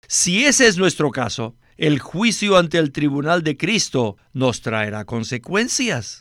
Si 0.07 0.45
ese 0.45 0.67
es 0.67 0.77
nuestro 0.77 1.09
caso, 1.11 1.55
el 1.77 1.99
juicio 1.99 2.57
ante 2.57 2.77
el 2.77 2.91
tribunal 2.91 3.43
de 3.43 3.57
Cristo 3.57 4.17
nos 4.33 4.61
traerá 4.61 5.05
consecuencias. 5.05 6.20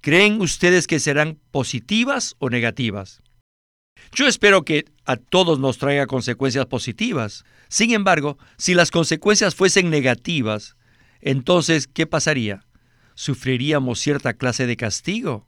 ¿Creen 0.00 0.40
ustedes 0.40 0.86
que 0.86 0.98
serán 0.98 1.38
positivas 1.50 2.34
o 2.38 2.48
negativas? 2.48 3.20
Yo 4.12 4.26
espero 4.26 4.64
que 4.64 4.86
a 5.04 5.16
todos 5.16 5.58
nos 5.58 5.76
traiga 5.76 6.06
consecuencias 6.06 6.64
positivas. 6.66 7.44
Sin 7.68 7.92
embargo, 7.92 8.38
si 8.56 8.72
las 8.74 8.90
consecuencias 8.90 9.54
fuesen 9.54 9.90
negativas, 9.90 10.76
entonces, 11.20 11.86
¿qué 11.86 12.06
pasaría? 12.06 12.64
Sufriríamos 13.14 14.00
cierta 14.00 14.32
clase 14.32 14.66
de 14.66 14.76
castigo. 14.76 15.46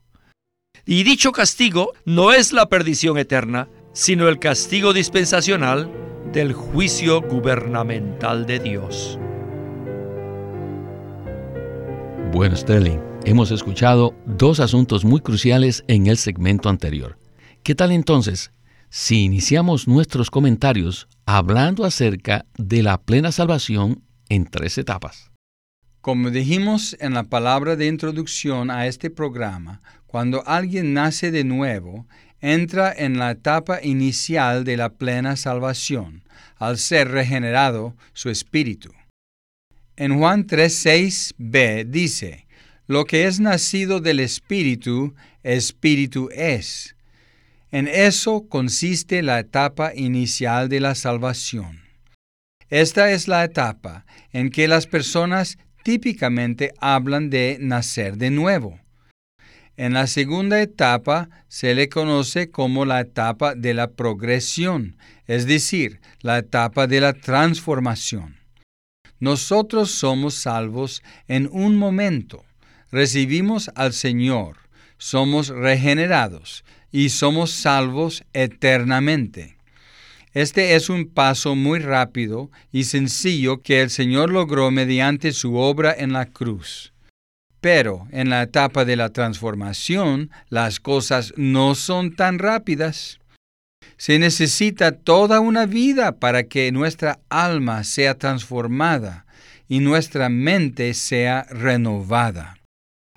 Y 0.85 1.03
dicho 1.05 1.33
castigo 1.33 1.93
no 2.05 2.33
es 2.33 2.53
la 2.53 2.69
perdición 2.69 3.17
eterna, 3.17 3.69
sino 3.95 4.29
el 4.29 4.39
castigo 4.39 4.93
dispensacional 4.93 5.91
del 6.33 6.53
juicio 6.53 7.23
gubernamental 7.23 8.47
de 8.47 8.59
Dios. 8.59 9.19
Bueno, 12.33 12.57
Sterling, 12.57 13.12
hemos 13.25 13.51
escuchado 13.51 14.15
dos 14.27 14.61
asuntos 14.61 15.05
muy 15.05 15.21
cruciales 15.21 15.85
en 15.89 16.07
el 16.07 16.17
segmento 16.17 16.69
anterior. 16.69 17.19
¿Qué 17.63 17.75
tal 17.75 17.93
entonces 17.93 18.53
si 18.91 19.23
iniciamos 19.23 19.89
nuestros 19.89 20.31
comentarios 20.31 21.09
hablando 21.25 21.85
acerca 21.85 22.47
de 22.57 22.83
la 22.83 23.01
plena 23.01 23.33
salvación 23.33 24.03
en 24.29 24.47
tres 24.47 24.79
etapas? 24.79 25.31
Como 26.01 26.31
dijimos 26.31 26.97
en 27.01 27.15
la 27.15 27.25
palabra 27.25 27.77
de 27.77 27.87
introducción 27.87 28.71
a 28.71 28.87
este 28.87 29.09
programa, 29.09 29.81
cuando 30.07 30.47
alguien 30.47 30.95
nace 30.95 31.31
de 31.31 31.45
nuevo, 31.45 32.07
entra 32.41 32.93
en 32.93 33.19
la 33.19 33.31
etapa 33.31 33.79
inicial 33.83 34.65
de 34.65 34.77
la 34.77 34.95
plena 34.95 35.37
salvación, 35.37 36.25
al 36.57 36.77
ser 36.77 37.09
regenerado 37.09 37.97
su 38.13 38.31
espíritu. 38.31 38.91
En 39.97 40.19
Juan 40.19 40.47
3:6b 40.47 41.85
dice, 41.85 42.47
Lo 42.93 43.07
que 43.07 43.25
es 43.27 43.41
nacido 43.41 44.01
del 44.01 44.21
espíritu, 44.21 45.15
espíritu 45.43 46.29
es. 46.31 46.95
En 47.71 47.89
eso 47.89 48.47
consiste 48.51 49.23
la 49.23 49.39
etapa 49.39 49.93
inicial 49.95 50.69
de 50.69 50.79
la 50.81 50.95
salvación. 50.95 51.81
Esta 52.69 53.11
es 53.11 53.29
la 53.29 53.45
etapa 53.45 54.05
en 54.35 54.51
que 54.51 54.69
las 54.69 54.87
personas 54.87 55.57
típicamente 55.83 56.75
hablan 56.83 57.31
de 57.31 57.57
nacer 57.63 58.19
de 58.19 58.31
nuevo. 58.31 58.79
En 59.79 59.95
la 59.95 60.07
segunda 60.07 60.61
etapa 60.61 61.31
se 61.49 61.75
le 61.75 61.89
conoce 61.89 62.51
como 62.51 62.85
la 62.85 63.01
etapa 63.01 63.55
de 63.55 63.73
la 63.73 63.93
progresión, 63.93 64.99
es 65.27 65.47
decir, 65.47 66.03
la 66.21 66.37
etapa 66.37 66.87
de 66.87 67.01
la 67.01 67.15
transformación. 67.15 68.37
Nosotros 69.19 69.91
somos 69.93 70.35
salvos 70.35 71.03
en 71.27 71.49
un 71.51 71.77
momento, 71.77 72.45
recibimos 72.93 73.71
al 73.75 73.95
Señor, 73.95 74.59
somos 74.99 75.49
regenerados 75.49 76.65
y 76.93 77.09
somos 77.09 77.51
salvos 77.51 78.23
eternamente. 78.35 79.57
Este 80.35 80.77
es 80.77 80.89
un 80.89 81.09
paso 81.09 81.55
muy 81.55 81.81
rápido 81.81 82.51
y 82.71 82.85
sencillo 82.85 83.63
que 83.63 83.83
el 83.83 83.91
Señor 83.91 84.31
logró 84.31 84.71
mediante 84.71 85.33
su 85.33 85.57
obra 85.57 85.95
en 85.97 86.13
la 86.13 86.27
cruz. 86.27 86.93
Pero 87.61 88.07
en 88.13 88.31
la 88.31 88.43
etapa 88.43 88.85
de 88.85 88.97
la 88.97 89.11
transformación 89.11 90.31
las 90.49 90.81
cosas 90.81 91.33
no 91.37 91.75
son 91.75 92.15
tan 92.15 92.39
rápidas. 92.39 93.19
Se 93.97 94.19
necesita 94.19 94.93
toda 94.93 95.41
una 95.41 95.67
vida 95.67 96.13
para 96.13 96.45
que 96.45 96.73
nuestra 96.73 97.21
alma 97.29 97.85
sea 97.85 98.15
transformada 98.17 99.27
y 99.69 99.81
nuestra 99.81 100.29
mente 100.29 100.95
sea 100.95 101.47
renovada. 101.51 102.62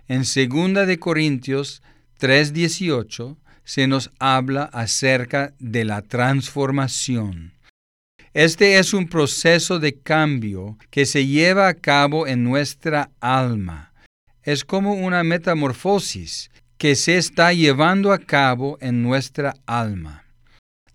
En 0.07 0.24
2 0.24 0.88
de 0.88 1.00
Corintios 1.00 1.81
3:18 2.19 3.38
se 3.63 3.88
nos 3.88 4.12
habla 4.19 4.63
acerca 4.63 5.53
de 5.59 5.85
la 5.85 6.01
transformación. 6.01 7.53
Este 8.33 8.77
es 8.77 8.93
un 8.93 9.07
proceso 9.07 9.79
de 9.79 9.97
cambio 10.00 10.77
que 10.91 11.05
se 11.05 11.25
lleva 11.25 11.67
a 11.67 11.74
cabo 11.74 12.27
en 12.27 12.43
nuestra 12.43 13.09
alma 13.19 13.93
es 14.45 14.63
como 14.63 14.93
una 14.93 15.24
metamorfosis 15.24 16.51
que 16.77 16.95
se 16.95 17.17
está 17.17 17.51
llevando 17.51 18.13
a 18.13 18.19
cabo 18.19 18.77
en 18.79 19.01
nuestra 19.01 19.55
alma. 19.65 20.24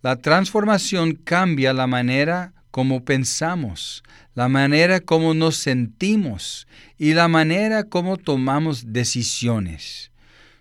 La 0.02 0.16
transformación 0.16 1.14
cambia 1.14 1.72
la 1.72 1.88
manera 1.88 2.54
como 2.70 3.04
pensamos, 3.04 4.02
la 4.34 4.48
manera 4.48 5.00
como 5.00 5.34
nos 5.34 5.56
sentimos 5.56 6.66
y 6.98 7.14
la 7.14 7.28
manera 7.28 7.84
como 7.84 8.16
tomamos 8.16 8.92
decisiones. 8.92 10.10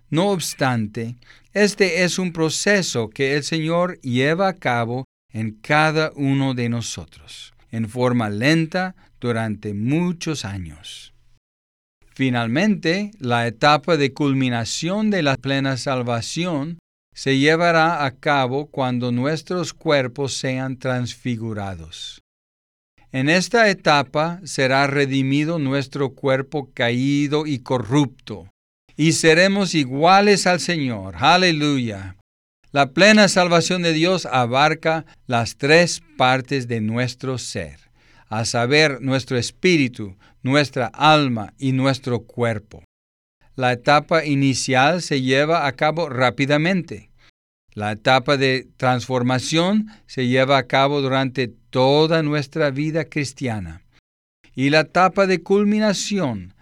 No 0.09 0.29
obstante, 0.29 1.17
este 1.53 2.03
es 2.03 2.17
un 2.17 2.33
proceso 2.33 3.09
que 3.09 3.35
el 3.35 3.43
Señor 3.43 3.99
lleva 4.01 4.47
a 4.47 4.53
cabo 4.53 5.05
en 5.31 5.51
cada 5.51 6.11
uno 6.15 6.55
de 6.55 6.69
nosotros, 6.69 7.53
en 7.71 7.87
forma 7.87 8.29
lenta 8.29 8.95
durante 9.19 9.73
muchos 9.73 10.45
años. 10.45 11.13
Finalmente, 12.15 13.11
la 13.19 13.47
etapa 13.47 13.95
de 13.95 14.13
culminación 14.13 15.09
de 15.09 15.21
la 15.21 15.37
plena 15.37 15.77
salvación 15.77 16.79
se 17.13 17.37
llevará 17.37 18.05
a 18.05 18.11
cabo 18.11 18.67
cuando 18.67 19.11
nuestros 19.11 19.73
cuerpos 19.73 20.33
sean 20.35 20.77
transfigurados. 20.77 22.21
En 23.11 23.29
esta 23.29 23.69
etapa 23.69 24.39
será 24.43 24.85
redimido 24.87 25.57
nuestro 25.57 26.13
cuerpo 26.13 26.69
caído 26.73 27.47
y 27.47 27.59
corrupto, 27.59 28.49
y 28.95 29.13
seremos 29.13 29.73
iguales 29.73 30.45
al 30.45 30.59
Señor. 30.59 31.15
Aleluya. 31.17 32.15
La 32.71 32.91
plena 32.91 33.27
salvación 33.27 33.81
de 33.81 33.93
Dios 33.93 34.27
abarca 34.27 35.05
las 35.25 35.57
tres 35.57 36.03
partes 36.17 36.67
de 36.67 36.81
nuestro 36.81 37.39
ser 37.39 37.89
a 38.29 38.45
saber 38.45 39.01
nuestro 39.01 39.37
espíritu, 39.37 40.15
nuestra 40.43 40.85
alma 40.85 41.53
y 41.57 41.71
nuestro 41.71 42.21
cuerpo. 42.21 42.83
La 43.59 43.73
etapa 43.73 44.23
inicial 44.23 45.01
se 45.01 45.21
lleva 45.21 45.67
a 45.67 45.73
cabo 45.73 46.07
rápidamente. 46.07 47.09
La 47.73 47.91
etapa 47.91 48.37
de 48.37 48.69
transformación 48.77 49.87
se 50.07 50.27
lleva 50.27 50.57
a 50.57 50.63
cabo 50.63 51.01
durante 51.01 51.49
toda 51.69 52.23
nuestra 52.23 52.71
vida 52.71 53.03
cristiana. 53.03 53.81
Y 54.55 54.69
la 54.69 54.79
etapa 54.79 55.27
de 55.27 55.43
culminación, 55.43 56.53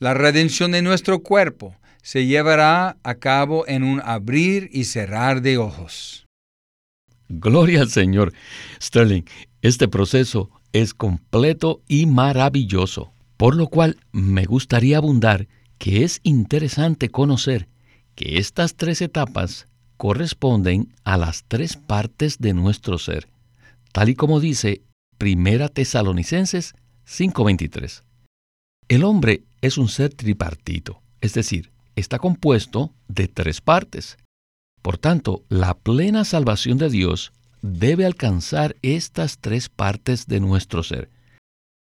la 0.00 0.12
redención 0.12 0.72
de 0.72 0.82
nuestro 0.82 1.20
cuerpo, 1.20 1.76
se 2.02 2.26
llevará 2.26 2.96
a 3.04 3.14
cabo 3.14 3.64
en 3.68 3.84
un 3.84 4.02
abrir 4.04 4.70
y 4.72 4.86
cerrar 4.86 5.42
de 5.42 5.56
ojos. 5.56 6.26
Gloria 7.28 7.82
al 7.82 7.90
Señor. 7.90 8.32
Sterling, 8.82 9.22
este 9.62 9.86
proceso 9.86 10.50
es 10.72 10.94
completo 10.94 11.80
y 11.86 12.06
maravilloso, 12.06 13.12
por 13.36 13.54
lo 13.54 13.68
cual 13.68 13.98
me 14.10 14.46
gustaría 14.46 14.96
abundar 14.96 15.46
que 15.80 16.04
es 16.04 16.20
interesante 16.24 17.08
conocer 17.08 17.66
que 18.14 18.36
estas 18.36 18.76
tres 18.76 19.00
etapas 19.00 19.66
corresponden 19.96 20.94
a 21.04 21.16
las 21.16 21.44
tres 21.48 21.76
partes 21.76 22.38
de 22.38 22.52
nuestro 22.52 22.98
ser, 22.98 23.28
tal 23.90 24.10
y 24.10 24.14
como 24.14 24.40
dice 24.40 24.82
Primera 25.16 25.68
Tesalonicenses 25.70 26.74
5:23. 27.06 28.02
El 28.88 29.04
hombre 29.04 29.44
es 29.62 29.78
un 29.78 29.88
ser 29.88 30.12
tripartito, 30.12 31.00
es 31.22 31.32
decir, 31.32 31.72
está 31.96 32.18
compuesto 32.18 32.92
de 33.08 33.28
tres 33.28 33.62
partes. 33.62 34.18
Por 34.82 34.98
tanto, 34.98 35.44
la 35.48 35.72
plena 35.72 36.26
salvación 36.26 36.76
de 36.76 36.90
Dios 36.90 37.32
debe 37.62 38.04
alcanzar 38.04 38.76
estas 38.82 39.38
tres 39.38 39.70
partes 39.70 40.26
de 40.26 40.40
nuestro 40.40 40.82
ser. 40.82 41.08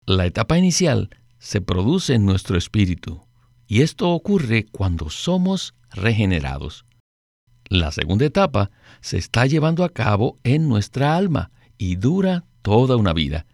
La 0.05 0.27
etapa 0.27 0.55
inicial 0.59 1.09
se 1.39 1.61
produce 1.61 2.13
en 2.13 2.25
nuestro 2.25 2.57
espíritu, 2.57 3.26
y 3.67 3.81
esto 3.81 4.09
ocurre 4.09 4.65
cuando 4.65 5.09
somos 5.09 5.75
regenerados. 5.91 6.85
La 7.69 7.91
segunda 7.91 8.25
etapa 8.25 8.71
se 9.01 9.17
está 9.17 9.45
llevando 9.45 9.83
a 9.83 9.89
cabo 9.89 10.39
en 10.43 10.69
nuestra 10.69 11.15
alma 11.15 11.51
y 11.77 11.97
dura 11.97 12.45
toda 12.61 12.95
una 12.95 13.13
vida. 13.13 13.45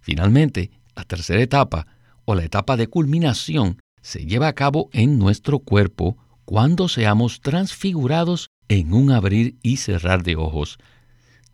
Finalmente, 0.00 0.70
la 0.96 1.04
tercera 1.04 1.42
etapa, 1.42 1.86
o 2.24 2.34
la 2.34 2.44
etapa 2.44 2.76
de 2.76 2.88
culminación, 2.88 3.78
se 4.00 4.24
lleva 4.24 4.48
a 4.48 4.54
cabo 4.54 4.88
en 4.92 5.18
nuestro 5.18 5.58
cuerpo 5.58 6.16
cuando 6.44 6.88
seamos 6.88 7.40
transfigurados 7.40 8.48
en 8.68 8.92
un 8.92 9.10
abrir 9.10 9.56
y 9.62 9.76
cerrar 9.76 10.22
de 10.22 10.36
ojos, 10.36 10.78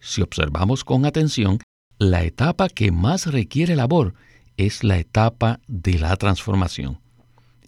si 0.04 0.20
observamos 0.20 0.84
con 0.84 1.06
atención, 1.06 1.60
la 1.96 2.24
etapa 2.24 2.68
que 2.68 2.92
más 2.92 3.26
requiere 3.26 3.74
labor 3.74 4.14
es 4.58 4.84
la 4.84 4.98
etapa 4.98 5.60
de 5.66 5.98
la 5.98 6.14
transformación. 6.16 7.00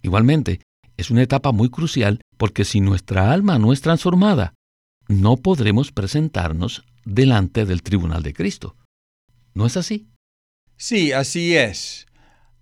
Igualmente, 0.07 0.61
es 0.95 1.11
una 1.11 1.21
etapa 1.21 1.51
muy 1.51 1.69
crucial 1.69 2.21
porque 2.37 2.63
si 2.63 2.79
nuestra 2.79 3.33
alma 3.33 3.59
no 3.59 3.73
es 3.73 3.81
transformada, 3.81 4.53
no 5.09 5.35
podremos 5.35 5.91
presentarnos 5.91 6.85
delante 7.03 7.65
del 7.65 7.83
tribunal 7.83 8.23
de 8.23 8.33
Cristo. 8.33 8.77
¿No 9.53 9.65
es 9.65 9.75
así? 9.75 10.07
Sí, 10.77 11.11
así 11.11 11.55
es. 11.55 12.07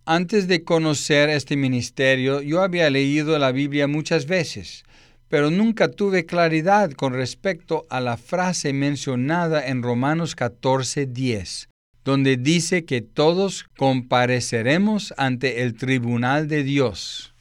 Antes 0.05 0.47
de 0.47 0.63
conocer 0.63 1.29
este 1.29 1.55
ministerio, 1.55 2.41
yo 2.41 2.63
había 2.63 2.89
leído 2.89 3.37
la 3.37 3.51
Biblia 3.51 3.87
muchas 3.87 4.25
veces 4.25 4.83
pero 5.27 5.51
nunca 5.51 5.89
tuve 5.89 6.25
claridad 6.25 6.91
con 6.91 7.13
respecto 7.13 7.85
a 7.89 7.99
la 7.99 8.15
frase 8.17 8.73
mencionada 8.73 9.67
en 9.67 9.81
Romanos 9.81 10.35
14:10, 10.35 11.67
donde 12.03 12.37
dice 12.37 12.85
que 12.85 13.01
todos 13.01 13.65
compareceremos 13.75 15.13
ante 15.17 15.63
el 15.63 15.73
tribunal 15.73 16.47
de 16.47 16.63
Dios. 16.63 17.34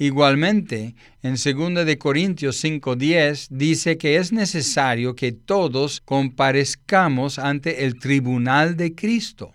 Igualmente, 0.00 0.94
en 1.22 1.34
2 1.34 1.84
de 1.84 1.98
Corintios 1.98 2.56
5:10 2.64 3.48
dice 3.50 3.98
que 3.98 4.16
es 4.16 4.32
necesario 4.32 5.14
que 5.14 5.30
todos 5.32 6.00
comparezcamos 6.00 7.38
ante 7.38 7.84
el 7.84 7.98
tribunal 7.98 8.78
de 8.78 8.94
Cristo. 8.94 9.52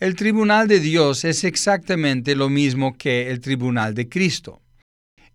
El 0.00 0.16
tribunal 0.16 0.68
de 0.68 0.80
Dios 0.80 1.26
es 1.26 1.44
exactamente 1.44 2.34
lo 2.34 2.48
mismo 2.48 2.96
que 2.96 3.30
el 3.30 3.40
tribunal 3.40 3.92
de 3.92 4.08
Cristo. 4.08 4.62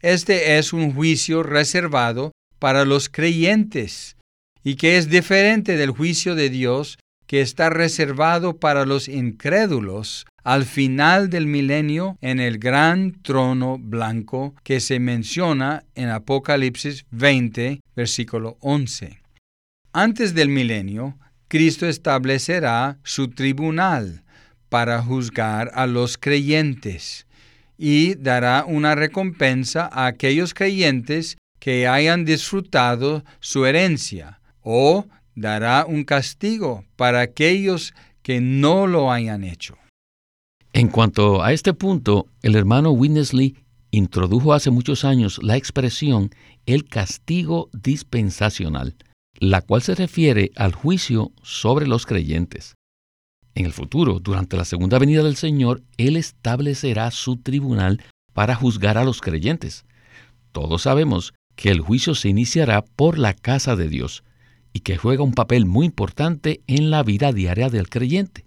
Este 0.01 0.57
es 0.57 0.73
un 0.73 0.95
juicio 0.95 1.43
reservado 1.43 2.31
para 2.57 2.85
los 2.85 3.07
creyentes 3.07 4.17
y 4.63 4.77
que 4.77 4.97
es 4.97 5.11
diferente 5.11 5.77
del 5.77 5.91
juicio 5.91 6.33
de 6.33 6.49
Dios 6.49 6.97
que 7.27 7.41
está 7.41 7.69
reservado 7.69 8.57
para 8.57 8.87
los 8.87 9.09
incrédulos 9.09 10.25
al 10.49 10.65
final 10.65 11.29
del 11.29 11.45
milenio 11.45 12.17
en 12.21 12.39
el 12.39 12.57
gran 12.57 13.21
trono 13.21 13.77
blanco 13.77 14.55
que 14.63 14.79
se 14.79 14.99
menciona 14.99 15.83
en 15.93 16.09
Apocalipsis 16.09 17.05
20, 17.11 17.81
versículo 17.95 18.57
11. 18.61 19.21
Antes 19.93 20.33
del 20.33 20.49
milenio, 20.49 21.19
Cristo 21.49 21.85
establecerá 21.85 22.97
su 23.03 23.27
tribunal 23.27 24.23
para 24.69 25.03
juzgar 25.03 25.69
a 25.75 25.85
los 25.85 26.17
creyentes 26.17 27.27
y 27.77 28.15
dará 28.15 28.65
una 28.65 28.95
recompensa 28.95 29.87
a 29.93 30.07
aquellos 30.07 30.55
creyentes 30.55 31.37
que 31.59 31.87
hayan 31.87 32.25
disfrutado 32.25 33.23
su 33.39 33.67
herencia 33.67 34.41
o 34.61 35.05
dará 35.35 35.85
un 35.87 36.03
castigo 36.05 36.85
para 36.95 37.21
aquellos 37.21 37.93
que 38.23 38.41
no 38.41 38.87
lo 38.87 39.11
hayan 39.11 39.43
hecho. 39.43 39.77
En 40.79 40.87
cuanto 40.87 41.43
a 41.43 41.51
este 41.51 41.73
punto, 41.73 42.27
el 42.41 42.55
hermano 42.55 42.91
Winnesley 42.91 43.57
introdujo 43.91 44.53
hace 44.53 44.71
muchos 44.71 45.03
años 45.03 45.37
la 45.43 45.57
expresión 45.57 46.29
el 46.65 46.85
castigo 46.85 47.69
dispensacional, 47.73 48.95
la 49.41 49.59
cual 49.59 49.81
se 49.81 49.93
refiere 49.93 50.53
al 50.55 50.73
juicio 50.73 51.33
sobre 51.43 51.85
los 51.85 52.05
creyentes. 52.05 52.75
En 53.55 53.65
el 53.65 53.73
futuro, 53.73 54.21
durante 54.21 54.55
la 54.55 54.63
segunda 54.63 54.99
venida 54.99 55.21
del 55.21 55.35
Señor, 55.35 55.81
Él 55.97 56.15
establecerá 56.15 57.11
su 57.11 57.35
tribunal 57.35 58.01
para 58.31 58.55
juzgar 58.55 58.97
a 58.97 59.03
los 59.03 59.19
creyentes. 59.19 59.83
Todos 60.53 60.83
sabemos 60.83 61.33
que 61.57 61.71
el 61.71 61.81
juicio 61.81 62.15
se 62.15 62.29
iniciará 62.29 62.85
por 62.85 63.19
la 63.19 63.33
casa 63.33 63.75
de 63.75 63.89
Dios, 63.89 64.23
y 64.71 64.79
que 64.79 64.95
juega 64.95 65.23
un 65.23 65.33
papel 65.33 65.65
muy 65.65 65.87
importante 65.87 66.61
en 66.67 66.89
la 66.89 67.03
vida 67.03 67.33
diaria 67.33 67.67
del 67.67 67.89
creyente. 67.89 68.45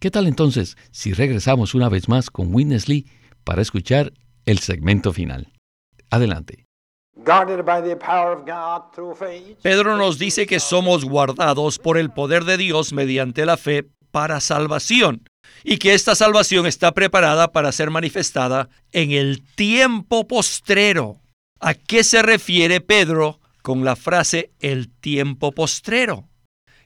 ¿Qué 0.00 0.10
tal 0.10 0.26
entonces 0.28 0.76
si 0.92 1.12
regresamos 1.12 1.74
una 1.74 1.88
vez 1.88 2.08
más 2.08 2.30
con 2.30 2.54
Witness 2.54 2.88
Lee 2.88 3.06
para 3.42 3.62
escuchar 3.62 4.12
el 4.46 4.58
segmento 4.58 5.12
final? 5.12 5.52
Adelante. 6.10 6.66
Pedro 9.62 9.96
nos 9.96 10.18
dice 10.18 10.46
que 10.46 10.60
somos 10.60 11.04
guardados 11.04 11.78
por 11.78 11.98
el 11.98 12.10
poder 12.10 12.44
de 12.44 12.56
Dios 12.56 12.92
mediante 12.92 13.44
la 13.44 13.56
fe 13.56 13.88
para 14.12 14.40
salvación 14.40 15.24
y 15.64 15.78
que 15.78 15.94
esta 15.94 16.14
salvación 16.14 16.66
está 16.66 16.92
preparada 16.92 17.50
para 17.50 17.72
ser 17.72 17.90
manifestada 17.90 18.68
en 18.92 19.10
el 19.10 19.42
tiempo 19.56 20.28
postrero. 20.28 21.16
¿A 21.58 21.74
qué 21.74 22.04
se 22.04 22.22
refiere 22.22 22.80
Pedro 22.80 23.40
con 23.62 23.84
la 23.84 23.96
frase 23.96 24.52
el 24.60 24.88
tiempo 24.88 25.52
postrero. 25.52 26.28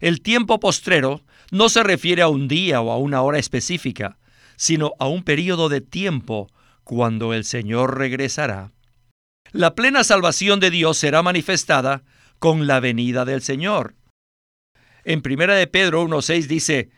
El 0.01 0.21
tiempo 0.21 0.59
postrero 0.59 1.23
no 1.53 1.69
se 1.69 1.83
refiere 1.83 2.23
a 2.23 2.29
un 2.29 2.49
día 2.49 2.81
o 2.81 2.91
a 2.91 2.97
una 2.97 3.21
hora 3.21 3.39
específica, 3.39 4.19
sino 4.57 4.95
a 4.99 5.07
un 5.07 5.23
periodo 5.23 5.69
de 5.69 5.83
tiempo 5.83 6.49
cuando 6.83 7.35
el 7.35 7.45
Señor 7.45 7.99
regresará. 7.99 8.73
La 9.53 9.75
plena 9.75 10.03
salvación 10.03 10.61
de 10.61 10.71
Dios 10.71 10.97
será 10.97 11.23
manifestada 11.23 12.05
con 12.39 12.67
la 12.67 12.81
venida 12.81 13.27
del 13.27 13.43
Señor. 13.43 13.95
En 15.05 15.23
1 15.25 15.53
de 15.53 15.67
Pedro 15.67 16.03
1.6 16.05 16.47
dice, 16.47 16.91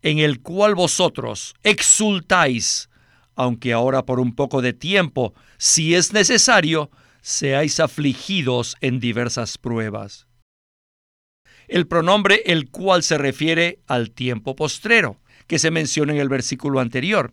en 0.00 0.18
el 0.20 0.40
cual 0.40 0.74
vosotros 0.74 1.54
exultáis, 1.62 2.88
aunque 3.34 3.74
ahora 3.74 4.06
por 4.06 4.20
un 4.20 4.34
poco 4.34 4.62
de 4.62 4.72
tiempo, 4.72 5.34
si 5.58 5.94
es 5.94 6.14
necesario, 6.14 6.90
seáis 7.20 7.78
afligidos 7.78 8.74
en 8.80 9.00
diversas 9.00 9.58
pruebas. 9.58 10.26
El 11.72 11.86
pronombre 11.86 12.42
el 12.44 12.68
cual 12.68 13.02
se 13.02 13.16
refiere 13.16 13.78
al 13.86 14.10
tiempo 14.10 14.54
postrero, 14.54 15.22
que 15.46 15.58
se 15.58 15.70
menciona 15.70 16.12
en 16.12 16.18
el 16.18 16.28
versículo 16.28 16.80
anterior. 16.80 17.32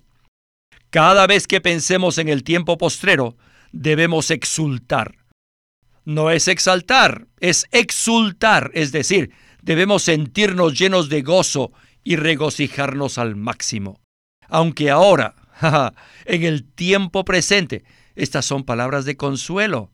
Cada 0.92 1.28
vez 1.28 1.46
que 1.46 1.60
pensemos 1.60 2.18
en 2.18 2.30
el 2.30 2.46
tiempo 2.46 2.78
postrero, 2.78 3.36
debemos 3.74 4.32
exultar. 4.32 5.18
No 6.06 6.32
es 6.32 6.48
exaltar, 6.48 7.28
es 7.42 7.66
exultar, 7.72 8.72
es 8.76 8.94
decir, 8.94 9.32
debemos 9.62 10.04
sentirnos 10.04 10.80
llenos 10.80 11.10
de 11.10 11.22
gozo 11.22 11.74
y 12.06 12.16
regocijarnos 12.16 13.18
al 13.18 13.36
máximo. 13.36 14.00
Aunque 14.48 14.90
ahora, 14.90 15.36
en 16.24 16.44
el 16.44 16.64
tiempo 16.64 17.26
presente, 17.26 17.84
estas 18.16 18.46
son 18.46 18.64
palabras 18.64 19.04
de 19.04 19.18
consuelo. 19.18 19.92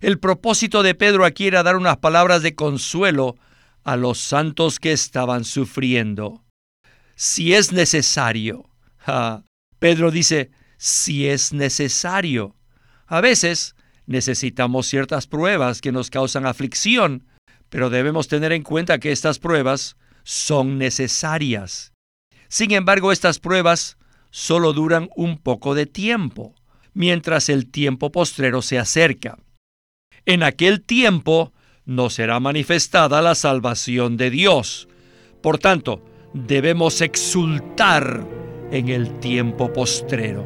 El 0.00 0.18
propósito 0.18 0.82
de 0.82 0.94
Pedro 0.94 1.26
aquí 1.26 1.46
era 1.46 1.62
dar 1.62 1.76
unas 1.76 1.98
palabras 1.98 2.42
de 2.42 2.54
consuelo 2.54 3.36
a 3.86 3.94
los 3.94 4.18
santos 4.18 4.80
que 4.80 4.90
estaban 4.90 5.44
sufriendo. 5.44 6.44
Si 7.14 7.54
es 7.54 7.70
necesario. 7.70 8.68
Pedro 9.78 10.10
dice, 10.10 10.50
si 10.76 11.28
es 11.28 11.52
necesario. 11.52 12.56
A 13.06 13.20
veces 13.20 13.76
necesitamos 14.06 14.88
ciertas 14.88 15.28
pruebas 15.28 15.80
que 15.80 15.92
nos 15.92 16.10
causan 16.10 16.46
aflicción, 16.46 17.28
pero 17.68 17.88
debemos 17.88 18.26
tener 18.26 18.50
en 18.50 18.64
cuenta 18.64 18.98
que 18.98 19.12
estas 19.12 19.38
pruebas 19.38 19.96
son 20.24 20.78
necesarias. 20.78 21.92
Sin 22.48 22.72
embargo, 22.72 23.12
estas 23.12 23.38
pruebas 23.38 23.98
solo 24.30 24.72
duran 24.72 25.10
un 25.14 25.38
poco 25.38 25.76
de 25.76 25.86
tiempo 25.86 26.56
mientras 26.92 27.48
el 27.48 27.70
tiempo 27.70 28.10
postrero 28.10 28.62
se 28.62 28.80
acerca. 28.80 29.38
En 30.24 30.42
aquel 30.42 30.82
tiempo 30.82 31.52
no 31.86 32.10
será 32.10 32.40
manifestada 32.40 33.22
la 33.22 33.34
salvación 33.34 34.16
de 34.16 34.30
Dios. 34.30 34.88
Por 35.40 35.58
tanto, 35.58 36.04
debemos 36.34 37.00
exultar 37.00 38.26
en 38.70 38.88
el 38.88 39.18
tiempo 39.20 39.72
postrero. 39.72 40.44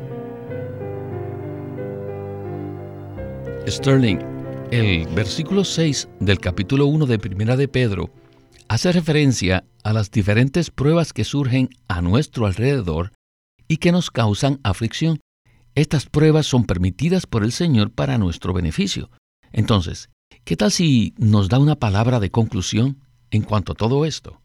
Sterling, 3.66 4.18
el 4.70 5.06
versículo 5.08 5.64
6 5.64 6.08
del 6.20 6.38
capítulo 6.38 6.86
1 6.86 7.06
de 7.06 7.18
Primera 7.18 7.56
de 7.56 7.68
Pedro 7.68 8.10
hace 8.68 8.92
referencia 8.92 9.64
a 9.82 9.92
las 9.92 10.10
diferentes 10.10 10.70
pruebas 10.70 11.12
que 11.12 11.24
surgen 11.24 11.70
a 11.88 12.02
nuestro 12.02 12.46
alrededor 12.46 13.12
y 13.66 13.78
que 13.78 13.92
nos 13.92 14.10
causan 14.10 14.60
aflicción. 14.62 15.20
Estas 15.74 16.06
pruebas 16.06 16.46
son 16.46 16.64
permitidas 16.64 17.26
por 17.26 17.42
el 17.42 17.52
Señor 17.52 17.90
para 17.90 18.18
nuestro 18.18 18.52
beneficio. 18.52 19.10
Entonces, 19.52 20.10
¿qué 20.50 20.56
tal 20.56 20.72
si 20.72 21.14
nos 21.16 21.48
da 21.48 21.60
una 21.60 21.76
palabra 21.76 22.18
de 22.18 22.32
conclusión 22.32 22.98
en 23.30 23.42
cuanto 23.42 23.70
a 23.70 23.74
todo 23.76 24.04
esto? 24.04 24.40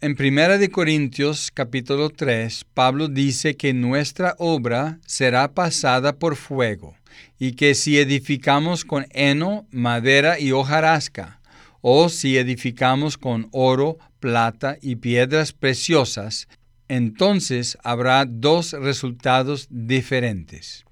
En 0.00 0.16
1 0.18 0.70
Corintios 0.72 1.50
capítulo 1.52 2.08
3, 2.08 2.64
Pablo 2.72 3.06
dice 3.06 3.54
que 3.54 3.74
nuestra 3.74 4.34
obra 4.38 4.98
será 5.04 5.52
pasada 5.52 6.18
por 6.18 6.36
fuego, 6.36 6.96
y 7.38 7.52
que 7.52 7.74
si 7.74 7.98
edificamos 7.98 8.86
con 8.86 9.06
heno, 9.10 9.66
madera 9.70 10.40
y 10.40 10.52
hojarasca, 10.52 11.42
o 11.82 12.08
si 12.08 12.38
edificamos 12.38 13.18
con 13.18 13.48
oro, 13.52 13.98
plata 14.20 14.78
y 14.80 14.96
piedras 14.96 15.52
preciosas, 15.52 16.48
entonces 16.88 17.76
habrá 17.84 18.24
dos 18.24 18.72
resultados 18.72 19.66
diferentes. 19.68 20.86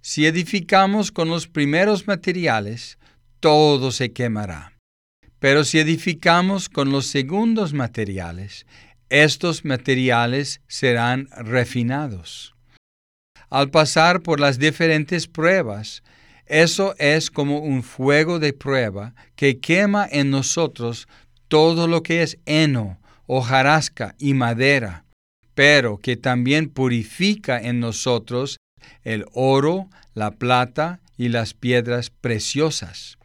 Si 0.00 0.24
edificamos 0.24 1.12
con 1.12 1.28
los 1.28 1.48
primeros 1.48 2.06
materiales, 2.06 2.98
todo 3.40 3.92
se 3.92 4.12
quemará. 4.12 4.72
Pero 5.38 5.64
si 5.64 5.78
edificamos 5.78 6.68
con 6.68 6.90
los 6.90 7.06
segundos 7.06 7.72
materiales, 7.72 8.66
estos 9.08 9.64
materiales 9.64 10.60
serán 10.66 11.28
refinados. 11.36 12.54
Al 13.50 13.70
pasar 13.70 14.22
por 14.22 14.40
las 14.40 14.58
diferentes 14.58 15.26
pruebas, 15.26 16.02
eso 16.46 16.94
es 16.98 17.30
como 17.30 17.58
un 17.60 17.82
fuego 17.82 18.38
de 18.38 18.52
prueba 18.52 19.14
que 19.36 19.58
quema 19.58 20.06
en 20.10 20.30
nosotros 20.30 21.08
todo 21.48 21.88
lo 21.88 22.02
que 22.02 22.22
es 22.22 22.38
heno, 22.46 23.00
hojarasca 23.26 24.14
y 24.18 24.34
madera, 24.34 25.04
pero 25.54 25.98
que 25.98 26.16
también 26.16 26.68
purifica 26.68 27.58
en 27.58 27.80
nosotros 27.80 28.58
el 29.02 29.24
oro, 29.32 29.88
la 30.14 30.30
plata 30.30 31.00
y 31.16 31.28
las 31.28 31.54
piedras 31.54 32.10
preciosas. 32.10 33.17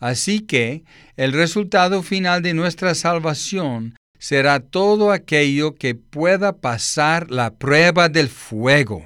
Así 0.00 0.40
que 0.40 0.84
el 1.16 1.32
resultado 1.32 2.02
final 2.02 2.42
de 2.42 2.54
nuestra 2.54 2.94
salvación 2.94 3.96
será 4.18 4.60
todo 4.60 5.12
aquello 5.12 5.74
que 5.74 5.94
pueda 5.94 6.60
pasar 6.60 7.30
la 7.30 7.54
prueba 7.54 8.08
del 8.08 8.28
fuego. 8.28 9.04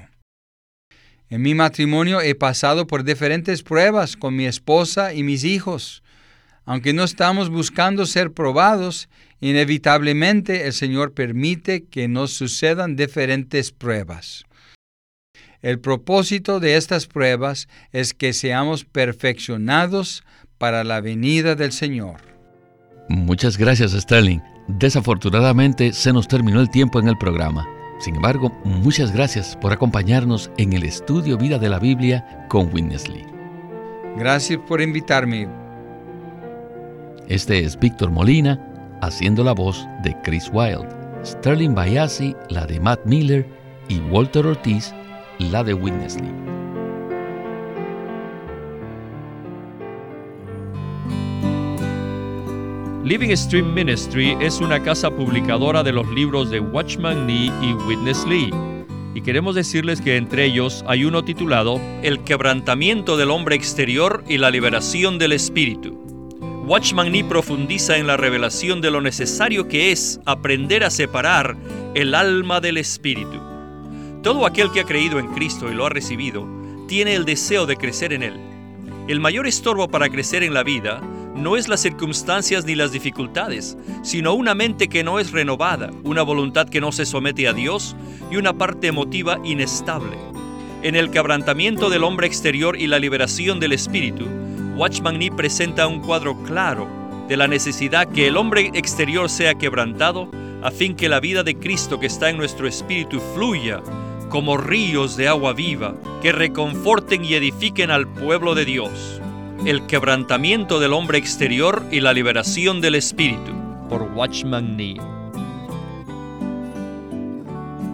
En 1.29 1.41
mi 1.41 1.55
matrimonio 1.55 2.21
he 2.21 2.35
pasado 2.35 2.85
por 2.85 3.03
diferentes 3.03 3.63
pruebas 3.63 4.15
con 4.15 4.35
mi 4.35 4.45
esposa 4.45 5.13
y 5.13 5.23
mis 5.23 5.43
hijos. 5.43 6.03
Aunque 6.65 6.93
no 6.93 7.03
estamos 7.03 7.49
buscando 7.49 8.05
ser 8.05 8.31
probados, 8.31 9.09
inevitablemente 9.41 10.67
el 10.67 10.73
Señor 10.73 11.13
permite 11.13 11.85
que 11.85 12.07
nos 12.07 12.33
sucedan 12.33 12.95
diferentes 12.95 13.71
pruebas. 13.71 14.45
El 15.61 15.79
propósito 15.79 16.59
de 16.59 16.75
estas 16.75 17.07
pruebas 17.07 17.67
es 17.91 18.13
que 18.13 18.33
seamos 18.33 18.85
perfeccionados 18.85 20.23
para 20.63 20.85
la 20.85 21.01
venida 21.01 21.55
del 21.55 21.73
Señor. 21.73 22.21
Muchas 23.09 23.57
gracias, 23.57 23.91
Sterling. 23.91 24.39
Desafortunadamente 24.69 25.91
se 25.91 26.13
nos 26.13 26.25
terminó 26.29 26.61
el 26.61 26.69
tiempo 26.69 27.01
en 27.01 27.09
el 27.09 27.17
programa. 27.17 27.67
Sin 27.99 28.15
embargo, 28.15 28.49
muchas 28.63 29.11
gracias 29.11 29.57
por 29.57 29.73
acompañarnos 29.73 30.49
en 30.57 30.71
el 30.71 30.83
estudio 30.83 31.37
Vida 31.37 31.59
de 31.59 31.67
la 31.67 31.79
Biblia 31.79 32.45
con 32.47 32.73
Witness 32.73 33.09
Lee. 33.09 33.25
Gracias 34.15 34.57
por 34.65 34.79
invitarme. 34.81 35.49
Este 37.27 37.59
es 37.65 37.77
Víctor 37.77 38.09
Molina 38.09 38.57
haciendo 39.01 39.43
la 39.43 39.51
voz 39.51 39.85
de 40.01 40.15
Chris 40.23 40.49
Wilde, 40.53 40.87
Sterling 41.25 41.75
Bayasi 41.75 42.37
la 42.47 42.65
de 42.65 42.79
Matt 42.79 43.05
Miller 43.05 43.45
y 43.89 43.99
Walter 43.99 44.47
Ortiz 44.47 44.93
la 45.39 45.61
de 45.61 45.73
Witness 45.73 46.21
Lee. 46.21 46.62
Living 53.03 53.35
Stream 53.35 53.73
Ministry 53.73 54.37
es 54.39 54.61
una 54.61 54.81
casa 54.81 55.11
publicadora 55.11 55.83
de 55.83 55.91
los 55.91 56.07
libros 56.07 56.49
de 56.49 56.61
Watchman 56.61 57.27
Nee 57.27 57.51
y 57.61 57.73
Witness 57.85 58.25
Lee. 58.25 58.49
Y 59.13 59.21
queremos 59.21 59.55
decirles 59.55 59.99
que 59.99 60.15
entre 60.15 60.45
ellos 60.45 60.85
hay 60.87 61.03
uno 61.03 61.21
titulado 61.25 61.81
El 62.01 62.23
quebrantamiento 62.23 63.17
del 63.17 63.29
hombre 63.29 63.57
exterior 63.57 64.23
y 64.29 64.37
la 64.37 64.49
liberación 64.51 65.19
del 65.19 65.33
espíritu. 65.33 65.99
Watchman 66.65 67.11
Nee 67.11 67.25
profundiza 67.25 67.97
en 67.97 68.07
la 68.07 68.15
revelación 68.15 68.79
de 68.79 68.91
lo 68.91 69.01
necesario 69.01 69.67
que 69.67 69.91
es 69.91 70.21
aprender 70.25 70.85
a 70.85 70.89
separar 70.89 71.57
el 71.95 72.15
alma 72.15 72.61
del 72.61 72.77
espíritu. 72.77 73.37
Todo 74.21 74.45
aquel 74.45 74.71
que 74.71 74.79
ha 74.79 74.85
creído 74.85 75.19
en 75.19 75.27
Cristo 75.33 75.69
y 75.69 75.73
lo 75.73 75.85
ha 75.85 75.89
recibido 75.89 76.47
tiene 76.87 77.15
el 77.15 77.25
deseo 77.25 77.65
de 77.65 77.75
crecer 77.75 78.13
en 78.13 78.23
Él. 78.23 78.39
El 79.09 79.19
mayor 79.19 79.45
estorbo 79.45 79.89
para 79.89 80.07
crecer 80.07 80.41
en 80.43 80.53
la 80.53 80.63
vida 80.63 81.01
no 81.35 81.57
es 81.57 81.67
las 81.67 81.81
circunstancias 81.81 82.65
ni 82.65 82.75
las 82.75 82.91
dificultades, 82.91 83.77
sino 84.03 84.33
una 84.33 84.53
mente 84.55 84.87
que 84.87 85.03
no 85.03 85.19
es 85.19 85.31
renovada, 85.31 85.91
una 86.03 86.21
voluntad 86.21 86.69
que 86.69 86.81
no 86.81 86.91
se 86.91 87.05
somete 87.05 87.47
a 87.47 87.53
Dios 87.53 87.95
y 88.31 88.37
una 88.37 88.53
parte 88.53 88.87
emotiva 88.87 89.39
inestable. 89.43 90.17
En 90.83 90.95
el 90.95 91.11
quebrantamiento 91.11 91.89
del 91.89 92.03
hombre 92.03 92.27
exterior 92.27 92.79
y 92.79 92.87
la 92.87 92.99
liberación 92.99 93.59
del 93.59 93.73
espíritu, 93.73 94.25
Watchman 94.75 95.17
Nee 95.17 95.31
presenta 95.31 95.87
un 95.87 96.01
cuadro 96.01 96.35
claro 96.43 96.87
de 97.27 97.37
la 97.37 97.47
necesidad 97.47 98.07
que 98.07 98.27
el 98.27 98.37
hombre 98.37 98.71
exterior 98.73 99.29
sea 99.29 99.55
quebrantado 99.55 100.29
a 100.61 100.71
fin 100.71 100.95
que 100.95 101.09
la 101.09 101.19
vida 101.19 101.43
de 101.43 101.55
Cristo 101.55 101.99
que 101.99 102.07
está 102.07 102.29
en 102.29 102.37
nuestro 102.37 102.67
espíritu 102.67 103.19
fluya 103.33 103.81
como 104.29 104.57
ríos 104.57 105.15
de 105.15 105.27
agua 105.27 105.53
viva 105.53 105.95
que 106.21 106.31
reconforten 106.31 107.23
y 107.23 107.35
edifiquen 107.35 107.91
al 107.91 108.07
pueblo 108.07 108.55
de 108.55 108.65
Dios 108.65 109.21
el 109.65 109.85
quebrantamiento 109.85 110.79
del 110.79 110.93
hombre 110.93 111.17
exterior 111.17 111.83
y 111.89 112.01
la 112.01 112.13
liberación 112.13 112.81
del 112.81 112.95
espíritu, 112.95 113.53
por 113.87 114.01
Watchman 114.13 114.75
Nee. 114.75 114.97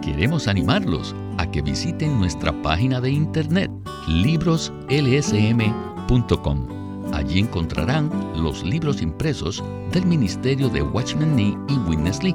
Queremos 0.02 0.48
animarlos 0.48 1.14
a 1.38 1.48
que 1.48 1.62
visiten 1.62 2.18
nuestra 2.18 2.52
página 2.62 3.00
de 3.00 3.10
internet 3.10 3.70
libroslsm.com. 4.08 6.66
Allí 7.12 7.38
encontrarán 7.38 8.10
los 8.36 8.64
libros 8.64 9.00
impresos 9.00 9.62
del 9.92 10.06
Ministerio 10.06 10.68
de 10.68 10.82
Watchman 10.82 11.36
Nee 11.36 11.56
y 11.68 11.74
Witness 11.88 12.20
Lee 12.22 12.34